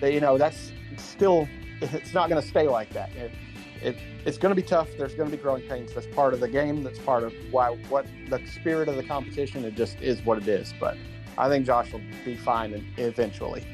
they, 0.00 0.14
you 0.14 0.20
know, 0.20 0.36
that's 0.38 0.72
still. 0.96 1.48
It's 1.80 2.14
not 2.14 2.30
going 2.30 2.40
to 2.40 2.48
stay 2.48 2.68
like 2.68 2.90
that. 2.90 3.10
It, 3.14 3.32
it, 3.82 3.96
it's 4.24 4.38
going 4.38 4.54
to 4.54 4.60
be 4.60 4.66
tough. 4.66 4.88
There's 4.96 5.14
going 5.14 5.30
to 5.30 5.36
be 5.36 5.42
growing 5.42 5.62
pains. 5.68 5.92
That's 5.92 6.06
part 6.06 6.32
of 6.32 6.40
the 6.40 6.48
game. 6.48 6.82
That's 6.82 6.98
part 6.98 7.24
of 7.24 7.32
why 7.50 7.74
what 7.88 8.06
the 8.28 8.40
spirit 8.46 8.88
of 8.88 8.96
the 8.96 9.02
competition. 9.02 9.64
It 9.64 9.74
just 9.74 10.00
is 10.00 10.24
what 10.24 10.38
it 10.38 10.48
is. 10.48 10.72
But 10.78 10.96
I 11.36 11.48
think 11.48 11.66
Josh 11.66 11.92
will 11.92 12.02
be 12.24 12.36
fine 12.36 12.86
eventually. 12.96 13.66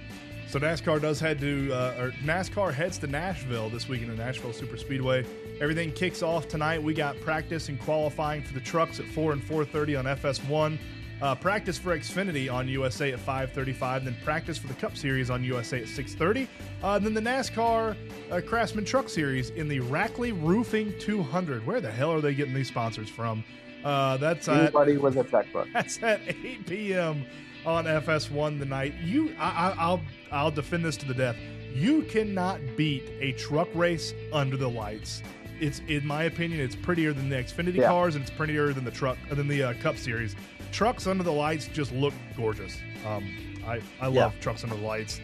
So 0.49 0.59
NASCAR 0.59 1.01
does 1.01 1.21
head 1.21 1.39
to, 1.41 1.73
uh, 1.73 1.95
or 1.97 2.11
NASCAR 2.25 2.75
heads 2.75 2.99
to 2.99 3.07
Nashville 3.07 3.71
this 3.71 3.89
weekend 3.89 4.11
at 4.11 4.19
Nashville 4.19 4.53
Super 4.53 4.77
Speedway. 4.77 5.25
Everything 5.61 5.93
kicks 5.93 6.25
off 6.25 6.49
tonight. 6.49 6.83
We 6.83 6.93
got 6.93 7.21
practice 7.21 7.69
and 7.69 7.79
qualifying 7.79 8.43
for 8.43 8.53
the 8.55 8.61
trucks 8.61 8.99
at 8.99 9.07
4 9.07 9.33
and 9.33 9.43
4:30 9.45 9.97
on 9.97 10.07
FS1. 10.07 10.77
Uh, 11.23 11.35
practice 11.35 11.77
for 11.77 11.97
Xfinity 11.97 12.53
on 12.53 12.67
USA 12.69 13.13
at 13.13 13.19
5:35. 13.19 14.05
Then 14.05 14.17
practice 14.25 14.57
for 14.57 14.69
the 14.69 14.75
Cup 14.75 14.97
Series 14.97 15.29
on 15.31 15.45
USA 15.45 15.81
at 15.83 15.89
6:30. 15.89 16.49
Uh, 16.83 16.99
then 16.99 17.13
the 17.13 17.21
NASCAR 17.21 17.97
uh, 18.31 18.41
Craftsman 18.47 18.85
Truck 18.85 19.09
Series 19.09 19.51
in 19.51 19.69
the 19.69 19.81
Rackley 19.81 20.33
Roofing 20.33 20.95
200. 20.99 21.67
Where 21.67 21.81
the 21.81 21.91
hell 21.91 22.11
are 22.11 22.21
they 22.21 22.35
getting 22.35 22.55
these 22.55 22.69
sponsors 22.69 23.09
from? 23.09 23.45
Uh, 23.85 24.17
that's 24.17 24.49
at 24.49 24.61
Anybody 24.61 24.97
with 24.97 25.17
a 25.17 25.25
checkbook. 25.25 25.69
that's 25.73 26.03
at 26.03 26.21
8 26.27 26.67
p.m. 26.67 27.25
on 27.67 27.85
FS1 27.85 28.59
tonight. 28.59 28.95
You, 29.03 29.35
I, 29.39 29.49
I, 29.49 29.75
I'll, 29.79 30.01
I'll 30.31 30.51
defend 30.51 30.85
this 30.85 30.97
to 30.99 31.07
the 31.07 31.15
death. 31.15 31.37
You 31.75 32.03
cannot 32.03 32.61
beat 32.77 33.05
a 33.21 33.33
truck 33.33 33.69
race 33.75 34.13
under 34.33 34.57
the 34.57 34.69
lights. 34.69 35.23
It's, 35.61 35.83
in 35.89 36.07
my 36.07 36.25
opinion, 36.25 36.61
it's 36.61 36.75
prettier 36.77 37.13
than 37.13 37.29
the 37.29 37.37
Xfinity 37.37 37.77
Yeah. 37.77 37.89
cars, 37.89 38.15
and 38.15 38.23
it's 38.23 38.31
prettier 38.31 38.73
than 38.73 38.85
the 38.85 38.91
truck, 38.91 39.19
than 39.31 39.47
the 39.47 39.63
uh, 39.63 39.75
Cup 39.75 39.97
Series. 39.97 40.35
Trucks 40.73 41.07
under 41.07 41.23
the 41.23 41.33
lights 41.33 41.69
just 41.69 41.93
look 41.93 42.15
gorgeous. 42.37 42.79
Um, 43.07 43.29
I, 43.67 43.81
I 44.01 44.07
love 44.07 44.35
trucks 44.41 44.65
under 44.65 44.77
the 44.77 44.83
lights. 44.83 45.21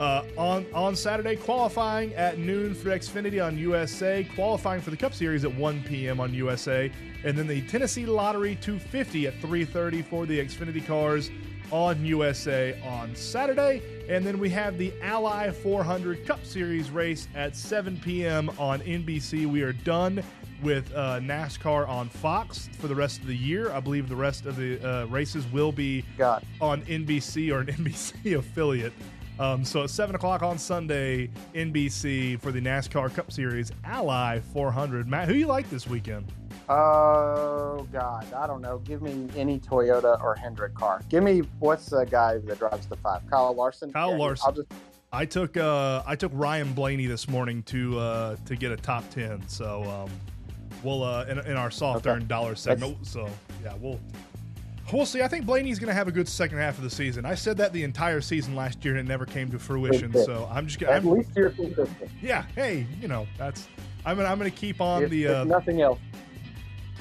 Uh, 0.00 0.24
on 0.36 0.66
on 0.74 0.96
Saturday, 0.96 1.36
qualifying 1.36 2.12
at 2.14 2.36
noon 2.38 2.74
for 2.74 2.88
Xfinity 2.88 3.44
on 3.44 3.56
USA, 3.56 4.24
qualifying 4.34 4.80
for 4.80 4.90
the 4.90 4.96
Cup 4.96 5.14
Series 5.14 5.44
at 5.44 5.54
1 5.54 5.82
p.m. 5.84 6.18
on 6.18 6.34
USA, 6.34 6.90
and 7.24 7.36
then 7.38 7.46
the 7.46 7.60
Tennessee 7.68 8.04
Lottery 8.06 8.56
250 8.56 9.26
at 9.28 9.34
3:30 9.40 10.04
for 10.04 10.26
the 10.26 10.38
Xfinity 10.40 10.84
cars 10.84 11.30
on 11.72 12.04
USA 12.04 12.78
on 12.82 13.16
Saturday, 13.16 13.82
and 14.08 14.24
then 14.24 14.38
we 14.38 14.50
have 14.50 14.78
the 14.78 14.92
Ally 15.02 15.50
400 15.50 16.26
Cup 16.26 16.44
Series 16.44 16.90
race 16.90 17.26
at 17.34 17.56
7 17.56 17.98
p.m. 18.04 18.50
on 18.58 18.80
NBC. 18.80 19.46
We 19.46 19.62
are 19.62 19.72
done 19.72 20.22
with 20.62 20.92
uh, 20.94 21.18
NASCAR 21.20 21.88
on 21.88 22.08
Fox 22.08 22.68
for 22.78 22.86
the 22.86 22.94
rest 22.94 23.20
of 23.20 23.26
the 23.26 23.36
year. 23.36 23.72
I 23.72 23.80
believe 23.80 24.08
the 24.08 24.14
rest 24.14 24.46
of 24.46 24.56
the 24.56 24.78
uh, 24.86 25.06
races 25.06 25.46
will 25.50 25.72
be 25.72 26.04
God. 26.16 26.44
on 26.60 26.82
NBC 26.82 27.52
or 27.52 27.60
an 27.60 27.66
NBC 27.78 28.38
affiliate. 28.38 28.92
Um, 29.38 29.64
so 29.64 29.82
at 29.82 29.90
7 29.90 30.14
o'clock 30.14 30.42
on 30.42 30.58
Sunday, 30.58 31.30
NBC 31.54 32.38
for 32.40 32.52
the 32.52 32.60
NASCAR 32.60 33.12
Cup 33.14 33.32
Series 33.32 33.72
Ally 33.84 34.40
400. 34.52 35.08
Matt, 35.08 35.26
who 35.26 35.34
you 35.34 35.46
like 35.46 35.68
this 35.70 35.86
weekend? 35.86 36.26
Oh 36.74 37.86
God, 37.92 38.32
I 38.32 38.46
don't 38.46 38.62
know. 38.62 38.78
Give 38.78 39.02
me 39.02 39.28
any 39.36 39.58
Toyota 39.60 40.20
or 40.22 40.34
Hendrick 40.34 40.74
car. 40.74 41.02
Give 41.10 41.22
me 41.22 41.42
what's 41.58 41.86
the 41.86 42.04
guy 42.04 42.38
that 42.38 42.58
drives 42.58 42.86
the 42.86 42.96
five? 42.96 43.20
Kyle 43.28 43.54
Larson. 43.54 43.92
Kyle 43.92 44.12
Yeah, 44.12 44.16
Larson. 44.16 44.46
I'll 44.46 44.52
just 44.54 44.68
I 45.12 45.26
took 45.26 45.58
uh, 45.58 46.02
I 46.06 46.16
took 46.16 46.32
Ryan 46.34 46.72
Blaney 46.72 47.04
this 47.06 47.28
morning 47.28 47.62
to 47.64 47.98
uh, 47.98 48.36
to 48.46 48.56
get 48.56 48.72
a 48.72 48.76
top 48.78 49.08
10. 49.10 49.46
So 49.48 49.82
um, 49.84 50.10
we'll 50.82 51.02
uh, 51.04 51.26
in, 51.26 51.38
in 51.40 51.56
our 51.58 51.70
soft 51.70 52.06
Okay. 52.06 52.16
earned 52.16 52.28
dollar 52.28 52.54
segment. 52.54 53.06
So 53.06 53.28
yeah, 53.62 53.74
we'll 53.78 54.00
we'll 54.90 55.04
see. 55.04 55.20
I 55.20 55.28
think 55.28 55.44
Blaney's 55.44 55.78
going 55.78 55.88
to 55.88 55.94
have 55.94 56.08
a 56.08 56.12
good 56.12 56.26
second 56.28 56.56
half 56.56 56.78
of 56.78 56.84
the 56.84 56.90
season. 56.90 57.26
I 57.26 57.34
said 57.34 57.58
that 57.58 57.74
the 57.74 57.84
entire 57.84 58.22
season 58.22 58.56
last 58.56 58.82
year 58.82 58.96
and 58.96 59.06
it 59.06 59.10
never 59.10 59.26
came 59.26 59.50
to 59.50 59.58
fruition. 59.58 60.14
So 60.14 60.48
I'm 60.50 60.66
just 60.66 60.78
gonna 60.80 60.92
at 60.92 61.02
I'm, 61.02 61.10
least 61.10 61.32
you're 61.36 61.50
consistent. 61.50 62.10
yeah. 62.22 62.46
Hey, 62.54 62.86
you 62.98 63.08
know 63.08 63.26
that's 63.36 63.68
I'm 64.06 64.16
gonna, 64.16 64.28
I'm 64.30 64.38
going 64.38 64.50
to 64.50 64.56
keep 64.56 64.80
on 64.80 65.04
If, 65.04 65.10
the 65.10 65.28
uh, 65.28 65.44
nothing 65.44 65.80
else, 65.82 66.00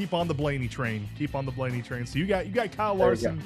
keep 0.02 0.16
on 0.16 0.28
the 0.28 0.34
Blaney 0.34 0.68
train. 0.68 1.08
Keep 1.16 1.36
on 1.36 1.46
the 1.46 1.52
Blaney 1.52 1.84
train. 1.84 2.08
So 2.08 2.18
you 2.18 2.26
got 2.26 2.48
you 2.48 2.52
got 2.52 2.72
Kyle 2.72 2.96
Larson. 2.96 3.40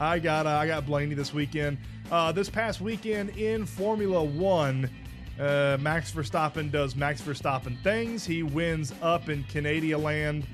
I 0.00 0.18
got 0.18 0.46
uh, 0.46 0.50
I 0.50 0.66
got 0.66 0.86
Blaney 0.86 1.14
this 1.14 1.34
weekend. 1.34 1.76
Uh, 2.10 2.32
this 2.32 2.48
past 2.48 2.80
weekend 2.80 3.28
in 3.36 3.66
Formula 3.66 4.24
One, 4.24 4.88
uh, 5.38 5.76
Max 5.78 6.10
Verstappen 6.10 6.72
does 6.72 6.96
Max 6.96 7.20
Verstappen 7.20 7.78
things. 7.82 8.24
He 8.24 8.42
wins 8.42 8.94
up 9.02 9.28
in 9.28 9.44
Canada 9.44 9.98
land. 9.98 10.46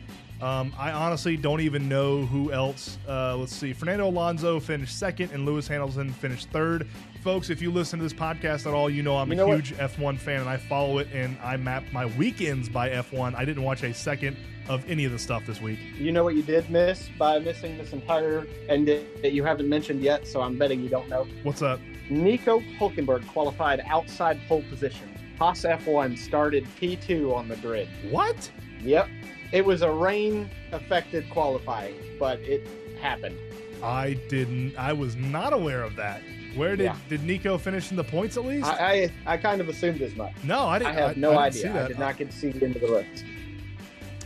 Um, 0.42 0.74
I 0.76 0.90
honestly 0.90 1.36
don't 1.36 1.60
even 1.60 1.88
know 1.88 2.26
who 2.26 2.50
else. 2.50 2.98
Uh, 3.08 3.36
let's 3.36 3.54
see. 3.54 3.72
Fernando 3.72 4.08
Alonso 4.08 4.58
finished 4.58 4.98
second, 4.98 5.30
and 5.30 5.46
Lewis 5.46 5.68
Hamilton 5.68 6.12
finished 6.14 6.48
third. 6.50 6.88
Folks, 7.24 7.48
if 7.48 7.62
you 7.62 7.70
listen 7.70 7.98
to 7.98 8.02
this 8.02 8.12
podcast 8.12 8.66
at 8.66 8.74
all, 8.74 8.90
you 8.90 9.02
know 9.02 9.16
I'm 9.16 9.28
You 9.28 9.32
a 9.32 9.36
know 9.36 9.46
what? 9.46 9.54
huge 9.64 9.74
F1 9.78 10.18
fan, 10.18 10.40
and 10.40 10.48
I 10.48 10.58
follow 10.58 10.98
it, 10.98 11.08
and 11.10 11.38
I 11.42 11.56
map 11.56 11.82
my 11.90 12.04
weekends 12.04 12.68
by 12.68 12.90
F1. 12.90 13.34
I 13.34 13.46
didn't 13.46 13.62
watch 13.62 13.82
a 13.82 13.94
second 13.94 14.36
of 14.68 14.88
any 14.90 15.06
of 15.06 15.12
the 15.12 15.18
stuff 15.18 15.46
this 15.46 15.58
week. 15.58 15.78
you 15.96 16.12
know 16.12 16.22
what 16.22 16.34
you 16.34 16.42
did 16.42 16.68
miss 16.68 17.08
by 17.18 17.38
missing 17.38 17.78
this 17.78 17.94
entire 17.94 18.46
that 18.68 19.22
that 19.22 19.32
you 19.32 19.42
haven't 19.42 19.70
mentioned 19.70 20.02
yet. 20.02 20.26
So 20.26 20.42
I'm 20.42 20.58
betting 20.58 20.82
you 20.82 20.90
don't 20.90 21.08
know. 21.08 21.26
What's 21.44 21.62
up? 21.62 21.80
Nico 22.10 22.60
Hulkenberg 22.78 23.26
qualified 23.28 23.80
outside 23.86 24.38
pole 24.46 24.62
position. 24.68 25.08
Haas 25.38 25.62
F1 25.62 26.18
started 26.18 26.66
P2 26.78 27.34
on 27.34 27.48
the 27.48 27.56
grid. 27.56 27.88
What? 28.10 28.50
Yep, 28.82 29.08
it 29.50 29.64
was 29.64 29.80
a 29.80 29.90
rain 29.90 30.50
affected 30.72 31.30
qualifying, 31.30 31.94
but 32.18 32.38
it 32.40 32.68
happened. 33.00 33.38
I 33.82 34.12
didn't. 34.28 34.76
I 34.76 34.92
was 34.92 35.16
not 35.16 35.54
aware 35.54 35.82
of 35.82 35.96
that. 35.96 36.20
Where 36.56 36.76
did 36.76 36.84
Yeah. 36.84 36.96
did 37.08 37.22
Nico 37.24 37.58
finish 37.58 37.90
in 37.90 37.96
the 37.96 38.04
points 38.04 38.36
at 38.36 38.44
least? 38.44 38.66
I, 38.66 39.10
I 39.26 39.34
I 39.34 39.36
kind 39.36 39.60
of 39.60 39.68
assumed 39.68 40.00
as 40.02 40.14
much. 40.14 40.32
no, 40.44 40.60
I 40.60 40.76
I 40.76 40.78
didn't. 40.78 40.90
I 40.90 41.00
have 41.00 41.16
no 41.16 41.30
didn't 41.30 41.42
idea. 41.42 41.84
I 41.84 41.88
did 41.88 41.98
not 41.98 42.16
get 42.16 42.30
to 42.30 42.36
see 42.36 42.50
the 42.50 42.64
end 42.64 42.76
of 42.76 42.82
the 42.82 42.88
race. 42.92 43.24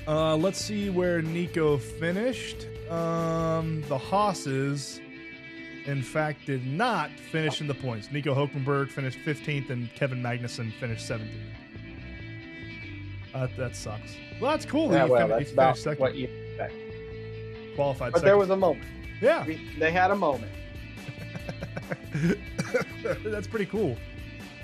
Uh, 0.06 0.36
let's 0.36 0.58
see 0.58 0.88
where 0.90 1.20
Nico 1.22 1.76
finished. 1.78 2.66
Um, 2.90 3.82
the 3.88 3.98
Hosses, 3.98 5.00
in 5.84 6.02
fact, 6.02 6.46
did 6.46 6.66
not 6.66 7.10
finish 7.30 7.60
in 7.60 7.66
the 7.66 7.74
points. 7.74 8.10
Nico 8.10 8.34
Hulkenberg 8.34 8.88
finished 8.90 9.18
15th, 9.26 9.68
and 9.68 9.92
Kevin 9.94 10.22
Magnussen 10.22 10.72
finished 10.80 11.06
17th. 11.06 11.28
Uh, 13.34 13.46
that 13.58 13.76
sucks. 13.76 14.16
Well, 14.40 14.50
that's 14.52 14.64
cool. 14.64 14.86
Yeah, 14.86 15.00
that 15.00 15.08
well, 15.10 15.28
fin- 15.28 15.36
that's 15.38 15.52
about 15.52 15.66
finished 15.74 15.84
second, 15.84 16.00
what 16.00 16.14
you 16.14 16.28
expect. 16.48 16.74
qualified 17.76 18.12
But 18.12 18.20
second. 18.20 18.26
there 18.28 18.38
was 18.38 18.48
a 18.50 18.56
moment. 18.56 18.86
yeah, 19.20 19.44
We, 19.46 19.60
they 19.78 19.92
had 19.92 20.10
a 20.10 20.16
moment. 20.16 20.50
that's 23.24 23.46
pretty 23.46 23.66
cool. 23.66 23.96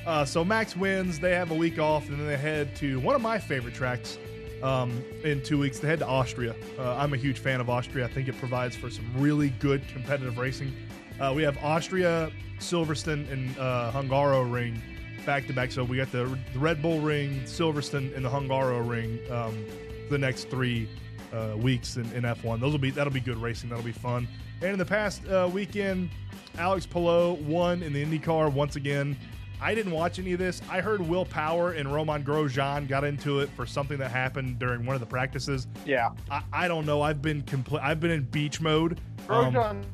Uh, 0.07 0.25
so 0.25 0.45
Max 0.45 0.77
wins. 0.77 1.19
They 1.19 1.35
have 1.35 1.51
a 1.51 1.55
week 1.55 1.79
off, 1.79 2.09
and 2.09 2.19
then 2.19 2.27
they 2.27 2.37
head 2.37 2.77
to 2.77 3.01
one 3.01 3.15
of 3.15 3.23
my 3.23 3.39
favorite 3.39 3.75
tracks 3.75 4.19
um, 4.63 5.03
in 5.23 5.43
two 5.43 5.59
weeks. 5.59 5.79
They 5.79 5.89
head 5.89 6.01
to 6.01 6.07
Austria. 6.07 6.55
Uh, 6.79 6.97
I'm 6.97 7.15
a 7.15 7.17
huge 7.17 7.39
fan 7.39 7.61
of 7.61 7.71
Austria. 7.71 8.05
I 8.05 8.09
think 8.09 8.29
it 8.29 8.39
provides 8.39 8.77
for 8.77 8.91
some 8.91 9.07
really 9.17 9.51
good 9.51 9.87
competitive 9.89 10.37
racing. 10.37 10.75
Uh, 11.21 11.33
we 11.35 11.43
have 11.43 11.57
Austria, 11.63 12.31
Silverstone, 12.59 13.31
and 13.31 13.57
uh, 13.59 13.93
Hungaroring 13.93 14.81
back 15.25 15.47
to 15.47 15.53
back. 15.53 15.73
So 15.73 15.85
we 15.85 15.97
got 15.97 16.13
the, 16.13 16.39
the 16.53 16.59
Red 16.59 16.83
Bull 16.83 17.01
Ring, 17.01 17.43
Silverstone, 17.45 18.15
and 18.15 18.25
the 18.25 18.29
Hungaroring 18.29 19.31
um, 19.31 19.65
the 20.11 20.19
next 20.19 20.51
three 20.51 20.89
uh, 21.35 21.57
weeks 21.57 21.97
in, 21.97 22.11
in 22.13 22.23
F1. 22.23 22.61
Those 22.61 22.73
will 22.73 22.79
be 22.79 22.91
that'll 22.91 23.13
be 23.13 23.21
good 23.21 23.37
racing. 23.37 23.69
That'll 23.69 23.85
be 23.85 23.93
fun. 23.93 24.29
And 24.63 24.73
in 24.73 24.79
the 24.79 24.85
past 24.85 25.27
uh, 25.29 25.49
weekend, 25.53 26.11
Alex 26.59 26.87
Palou 26.87 27.35
won 27.35 27.83
in 27.83 27.93
the 27.93 28.05
IndyCar 28.05 28.53
once 28.53 28.77
again. 28.77 29.17
I 29.61 29.75
didn't 29.75 29.93
watch 29.93 30.19
any 30.19 30.33
of 30.33 30.39
this. 30.39 30.61
I 30.69 30.81
heard 30.81 31.01
Will 31.01 31.25
Power 31.25 31.73
and 31.73 31.93
Romain 31.93 32.23
Grosjean 32.23 32.87
got 32.87 33.03
into 33.03 33.41
it 33.41 33.49
for 33.51 33.65
something 33.65 33.97
that 33.99 34.11
happened 34.11 34.59
during 34.59 34.85
one 34.85 34.95
of 34.95 35.01
the 35.01 35.07
practices. 35.07 35.69
Yeah. 35.87 36.11
I, 36.31 36.43
I 36.53 36.69
don't 36.69 36.85
know. 36.85 37.01
I've 37.01 37.23
been 37.23 37.43
complete. 37.43 37.81
I've 37.83 38.01
been 38.01 38.11
in 38.11 38.25
beach 38.25 38.61
mode. 38.61 39.01
Um, 39.29 39.55
Grosjean 39.55 39.85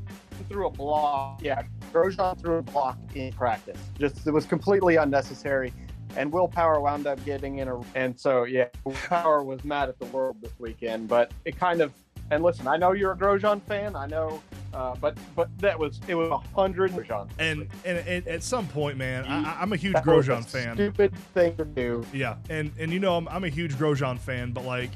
threw 0.48 0.66
a 0.66 0.70
block. 0.70 1.40
Yeah, 1.42 1.62
Grosjean 1.92 2.40
threw 2.40 2.56
a 2.56 2.62
block 2.62 2.98
in 3.14 3.32
practice. 3.32 3.78
Just 3.98 4.26
it 4.26 4.32
was 4.32 4.46
completely 4.46 4.96
unnecessary. 4.96 5.72
And 6.16 6.32
Will 6.32 6.48
Power 6.48 6.80
wound 6.80 7.06
up 7.06 7.24
getting 7.24 7.58
in 7.58 7.68
a. 7.68 7.80
And 7.94 8.18
so 8.18 8.44
yeah, 8.44 8.66
Will 8.84 8.92
Power 8.92 9.42
was 9.42 9.64
mad 9.64 9.88
at 9.88 9.98
the 9.98 10.06
world 10.06 10.36
this 10.40 10.52
weekend. 10.58 11.08
But 11.08 11.32
it 11.44 11.58
kind 11.58 11.80
of. 11.80 11.92
And 12.32 12.44
listen, 12.44 12.68
I 12.68 12.76
know 12.76 12.92
you're 12.92 13.10
a 13.10 13.16
Grosjean 13.16 13.60
fan. 13.62 13.96
I 13.96 14.06
know, 14.06 14.40
uh, 14.72 14.94
but 15.00 15.18
but 15.34 15.48
that 15.58 15.76
was 15.76 16.00
it 16.06 16.14
was 16.14 16.30
a 16.30 16.38
hundred 16.54 16.92
Grosjean. 16.92 17.28
and, 17.40 17.66
and 17.84 17.98
and 18.06 18.28
at 18.28 18.44
some 18.44 18.68
point, 18.68 18.96
man, 18.96 19.24
I, 19.24 19.60
I'm 19.60 19.72
a 19.72 19.76
huge 19.76 19.94
was 19.94 20.28
a 20.28 20.32
Grosjean 20.32 20.44
fan. 20.44 20.76
Stupid 20.76 21.12
thing 21.34 21.56
to 21.56 21.64
do. 21.64 22.06
Yeah, 22.12 22.36
and 22.48 22.70
and 22.78 22.92
you 22.92 23.00
know 23.00 23.16
I'm, 23.16 23.26
I'm 23.26 23.42
a 23.42 23.48
huge 23.48 23.74
Grosjean 23.74 24.16
fan, 24.16 24.52
but 24.52 24.64
like 24.64 24.90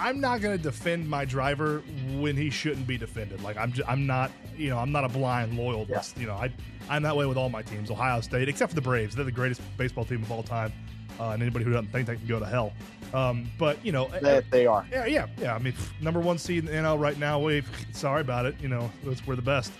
I'm 0.00 0.20
not 0.20 0.40
gonna 0.40 0.58
defend 0.58 1.08
my 1.08 1.24
driver 1.24 1.82
when 2.18 2.36
he 2.36 2.50
shouldn't 2.50 2.86
be 2.86 2.96
defended. 2.96 3.42
Like 3.42 3.56
I'm 3.56 3.72
just, 3.72 3.88
I'm 3.88 4.06
not 4.06 4.30
you 4.56 4.70
know 4.70 4.78
I'm 4.78 4.90
not 4.92 5.04
a 5.04 5.08
blind 5.08 5.56
loyalist. 5.56 6.16
You 6.18 6.26
know 6.26 6.34
I 6.34 6.50
I'm 6.88 7.02
that 7.02 7.16
way 7.16 7.26
with 7.26 7.36
all 7.36 7.48
my 7.50 7.62
teams. 7.62 7.90
Ohio 7.90 8.20
State, 8.20 8.48
except 8.48 8.70
for 8.72 8.74
the 8.76 8.80
Braves, 8.82 9.14
they're 9.14 9.24
the 9.24 9.30
greatest 9.30 9.60
baseball 9.76 10.04
team 10.04 10.22
of 10.22 10.32
all 10.32 10.42
time, 10.42 10.72
uh, 11.20 11.30
and 11.30 11.42
anybody 11.42 11.64
who 11.64 11.70
doesn't 11.72 11.92
think 11.92 12.06
they 12.06 12.16
can 12.16 12.26
go 12.26 12.40
to 12.40 12.46
hell. 12.46 12.72
Um, 13.12 13.48
but 13.58 13.84
you 13.84 13.92
know 13.92 14.08
That 14.22 14.50
they 14.50 14.66
are. 14.66 14.86
yeah, 14.90 15.04
yeah, 15.06 15.26
yeah. 15.38 15.54
I 15.54 15.58
mean, 15.58 15.74
number 16.00 16.20
one 16.20 16.38
seed 16.38 16.60
in 16.60 16.64
the 16.66 16.72
NL 16.72 16.98
right 16.98 17.18
now. 17.18 17.38
We 17.38 17.62
sorry 17.92 18.22
about 18.22 18.46
it. 18.46 18.54
You 18.60 18.68
know, 18.68 18.90
we're 19.26 19.36
the 19.36 19.42
best. 19.42 19.72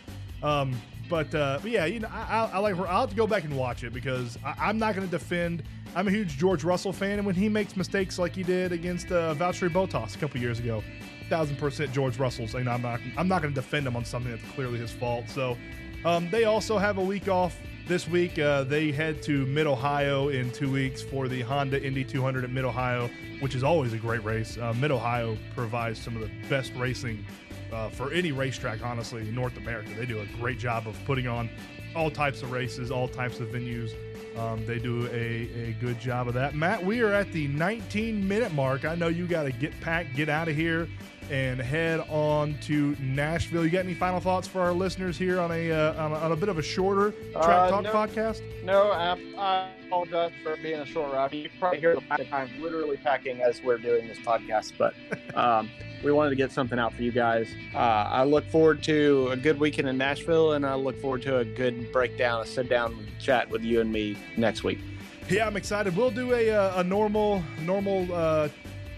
Um, 0.43 0.75
but, 1.11 1.35
uh, 1.35 1.59
but 1.61 1.71
yeah, 1.71 1.85
you 1.85 2.00
know, 2.00 2.09
I, 2.11 2.21
I, 2.23 2.50
I 2.55 2.59
like. 2.59 2.79
I'll 2.79 3.00
have 3.00 3.11
to 3.11 3.17
go 3.17 3.26
back 3.26 3.45
and 3.45 3.55
watch 3.57 3.83
it 3.83 3.93
because 3.93 4.38
I, 4.45 4.55
I'm 4.59 4.79
not 4.79 4.95
going 4.95 5.07
to 5.07 5.11
defend. 5.11 5.64
I'm 5.97 6.07
a 6.07 6.11
huge 6.11 6.38
George 6.38 6.62
Russell 6.62 6.93
fan, 6.93 7.19
and 7.19 7.26
when 7.26 7.35
he 7.35 7.49
makes 7.49 7.76
mistakes 7.76 8.19
like 8.19 8.33
he 8.35 8.45
did 8.45 8.71
against 8.71 9.11
uh, 9.11 9.35
Valtteri 9.35 9.71
Bottas 9.71 10.14
a 10.14 10.19
couple 10.19 10.40
years 10.40 10.61
ago, 10.61 10.83
thousand 11.29 11.57
percent 11.57 11.93
George 11.93 12.17
Russell's. 12.19 12.55
You 12.55 12.64
know, 12.64 12.71
I'm 12.71 12.83
not. 12.83 13.00
I'm 13.19 13.29
not 13.29 13.43
going 13.43 13.52
to 13.52 13.61
defend 13.61 13.87
him 13.87 13.97
on 13.97 14.05
something 14.05 14.31
that's 14.31 14.49
clearly 14.52 14.79
his 14.79 14.93
fault. 14.93 15.29
So, 15.29 15.59
um, 16.05 16.31
they 16.31 16.45
also 16.45 16.79
have 16.79 16.99
a 16.99 17.05
week 17.05 17.29
off 17.29 17.59
this 17.88 18.07
week. 18.07 18.38
Uh, 18.38 18.62
they 18.62 18.93
head 18.93 19.21
to 19.25 19.45
Mid 19.47 19.67
Ohio 19.67 20.29
in 20.29 20.52
two 20.52 20.71
weeks 20.71 21.02
for 21.02 21.26
the 21.26 21.43
Honda 21.43 21.85
Indy 21.85 22.05
200 22.05 22.45
at 22.45 22.50
Mid 22.50 22.64
Ohio, 22.64 23.11
which 23.40 23.57
is 23.57 23.64
always 23.64 23.93
a 23.93 23.99
great 23.99 24.23
race. 24.23 24.57
Uh, 24.57 24.73
Mid 24.75 24.93
Ohio 24.93 25.37
provides 25.57 26.00
some 26.00 26.14
of 26.14 26.23
the 26.23 26.31
best 26.49 26.73
racing 26.76 27.26
uh, 27.73 27.89
for 27.89 28.12
any 28.12 28.33
racetrack, 28.33 28.83
honestly, 28.85 29.23
in 29.23 29.35
North 29.35 29.57
America. 29.57 29.91
They 29.97 30.07
do 30.07 30.21
a 30.21 30.27
great 30.39 30.59
job 30.59 30.87
of 30.87 30.99
putting 31.05 31.27
on 31.27 31.49
all 31.95 32.11
types 32.11 32.43
of 32.43 32.53
races, 32.53 32.91
all 32.91 33.09
types 33.09 33.41
of 33.41 33.49
venues. 33.49 33.93
Um, 34.39 34.65
they 34.65 34.78
do 34.78 35.06
a, 35.09 35.71
a 35.71 35.76
good 35.80 35.99
job 35.99 36.28
of 36.28 36.35
that. 36.35 36.54
Matt, 36.54 36.85
we 36.85 37.00
are 37.00 37.13
at 37.13 37.33
the 37.33 37.49
19 37.49 38.26
minute 38.26 38.52
mark. 38.54 38.85
I 38.85 38.95
know 38.95 39.09
you 39.09 39.26
got 39.26 39.45
to 39.45 39.52
get 39.52 39.78
packed, 39.80 40.15
get 40.15 40.28
out 40.28 40.49
of 40.49 40.54
here, 40.54 40.89
and 41.30 41.60
head 41.60 42.00
on 42.08 42.58
to 42.62 42.97
Nashville. 43.00 43.64
You 43.64 43.71
got 43.71 43.84
any 43.84 43.95
final 43.95 44.19
thoughts 44.19 44.49
for 44.49 44.60
our 44.60 44.73
listeners 44.73 45.16
here 45.16 45.40
on 45.40 45.52
a 45.52 45.71
uh, 45.71 46.04
on, 46.04 46.12
a, 46.12 46.14
on 46.16 46.32
a 46.32 46.36
bit 46.36 46.49
of 46.49 46.58
a 46.58 46.62
shorter 46.62 47.12
track 47.32 47.45
Uh, 47.47 47.71
talk 47.71 47.84
no. 47.84 47.93
podcast? 47.93 48.43
No, 48.64 48.90
I, 48.90 49.16
I 49.38 49.71
apologize 49.86 50.32
for 50.43 50.56
being 50.56 50.80
a 50.80 50.86
short 50.86 51.12
ride. 51.12 51.32
You 51.32 51.49
can 51.49 51.58
probably 51.60 51.80
hear 51.80 51.95
the 51.95 52.00
fact 52.00 52.25
that 52.28 52.32
I'm 52.32 52.50
literally 52.60 52.97
packing 52.97 53.40
as 53.40 53.62
we're 53.62 53.78
doing 53.78 54.08
this 54.08 54.19
podcast, 54.19 54.73
but 54.76 54.95
um, 55.36 55.71
we 56.02 56.10
wanted 56.10 56.30
to 56.30 56.36
get 56.36 56.50
something 56.50 56.78
out 56.78 56.93
for 56.93 57.02
you 57.02 57.12
guys. 57.12 57.49
Uh, 57.75 57.78
I 57.78 58.25
look 58.25 58.45
forward 58.50 58.82
to 58.84 59.28
a 59.30 59.36
good 59.36 59.60
weekend 59.60 59.88
in 59.88 59.97
Nashville, 59.97 60.54
and 60.54 60.66
I 60.66 60.75
look 60.75 61.00
forward 61.00 61.23
to 61.23 61.38
a 61.38 61.45
good 61.45 61.93
breakdown, 61.93 62.43
a 62.43 62.47
sit 62.47 62.69
down 62.69 63.06
chat 63.21 63.49
with 63.49 63.62
you 63.62 63.80
and 63.80 63.93
me 63.93 64.16
next 64.36 64.64
week. 64.64 64.80
Yeah, 65.28 65.47
I'm 65.47 65.56
excited. 65.56 65.97
We'll 65.97 66.10
do 66.10 66.34
a, 66.34 66.50
uh, 66.50 66.80
a 66.80 66.84
normal 66.84 67.45
normal 67.64 68.12
uh, 68.12 68.49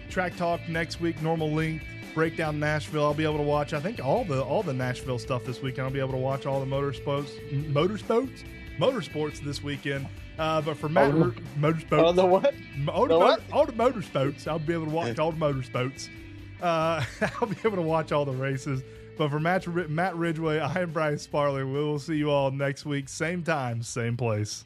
track 0.09 0.35
talk 0.37 0.66
next 0.66 0.99
week, 0.99 1.21
normal 1.21 1.51
length 1.51 1.85
breakdown 2.14 2.59
Nashville. 2.61 3.05
I'll 3.05 3.14
be 3.14 3.25
able 3.25 3.38
to 3.38 3.42
watch. 3.42 3.72
I 3.72 3.81
think 3.81 4.05
all 4.05 4.25
the 4.25 4.42
all 4.42 4.62
the 4.62 4.72
Nashville 4.72 5.18
stuff 5.18 5.44
this 5.44 5.61
weekend. 5.62 5.87
I'll 5.87 5.92
be 5.92 6.01
able 6.01 6.12
to 6.12 6.16
watch 6.18 6.46
all 6.46 6.61
the 6.61 6.66
motorsports, 6.66 7.31
motorsports, 7.72 8.44
motorsports 8.79 9.38
this 9.40 9.62
weekend. 9.62 10.07
Uh, 10.38 10.61
but 10.62 10.77
for 10.77 10.88
Matt, 10.88 11.12
Oh, 11.12 11.33
motorsports, 11.59 12.03
all 12.03 12.12
the 12.12 12.25
what? 12.25 12.55
all 12.88 13.03
the, 13.07 13.14
the 13.14 13.18
what? 13.18 13.40
motor- 13.40 13.53
all 13.55 13.66
the 13.66 13.72
motorsports, 13.72 14.46
I'll 14.48 14.59
be 14.59 14.72
able 14.72 14.87
to 14.87 14.90
watch 14.90 15.18
all 15.18 15.31
the 15.33 15.38
motorsports. 15.38 16.09
Uh, 16.61 17.05
I'll 17.40 17.48
be 17.48 17.57
able 17.64 17.77
to 17.77 17.83
watch 17.83 18.12
all 18.12 18.25
the 18.25 18.33
races. 18.33 18.83
But 19.18 19.29
for 19.31 19.38
Matt, 19.38 19.66
Matt 19.90 20.16
Ridgway, 20.16 20.59
I 20.59 20.81
am 20.81 20.90
Brian 20.90 21.18
Sparling. 21.18 21.70
We 21.72 21.79
will 21.85 21.98
see 21.98 22.16
you 22.16 22.31
all 22.31 22.51
next 22.51 22.87
week, 22.87 23.09
same 23.11 23.42
time, 23.42 23.83
same 23.83 24.16
place. 24.16 24.64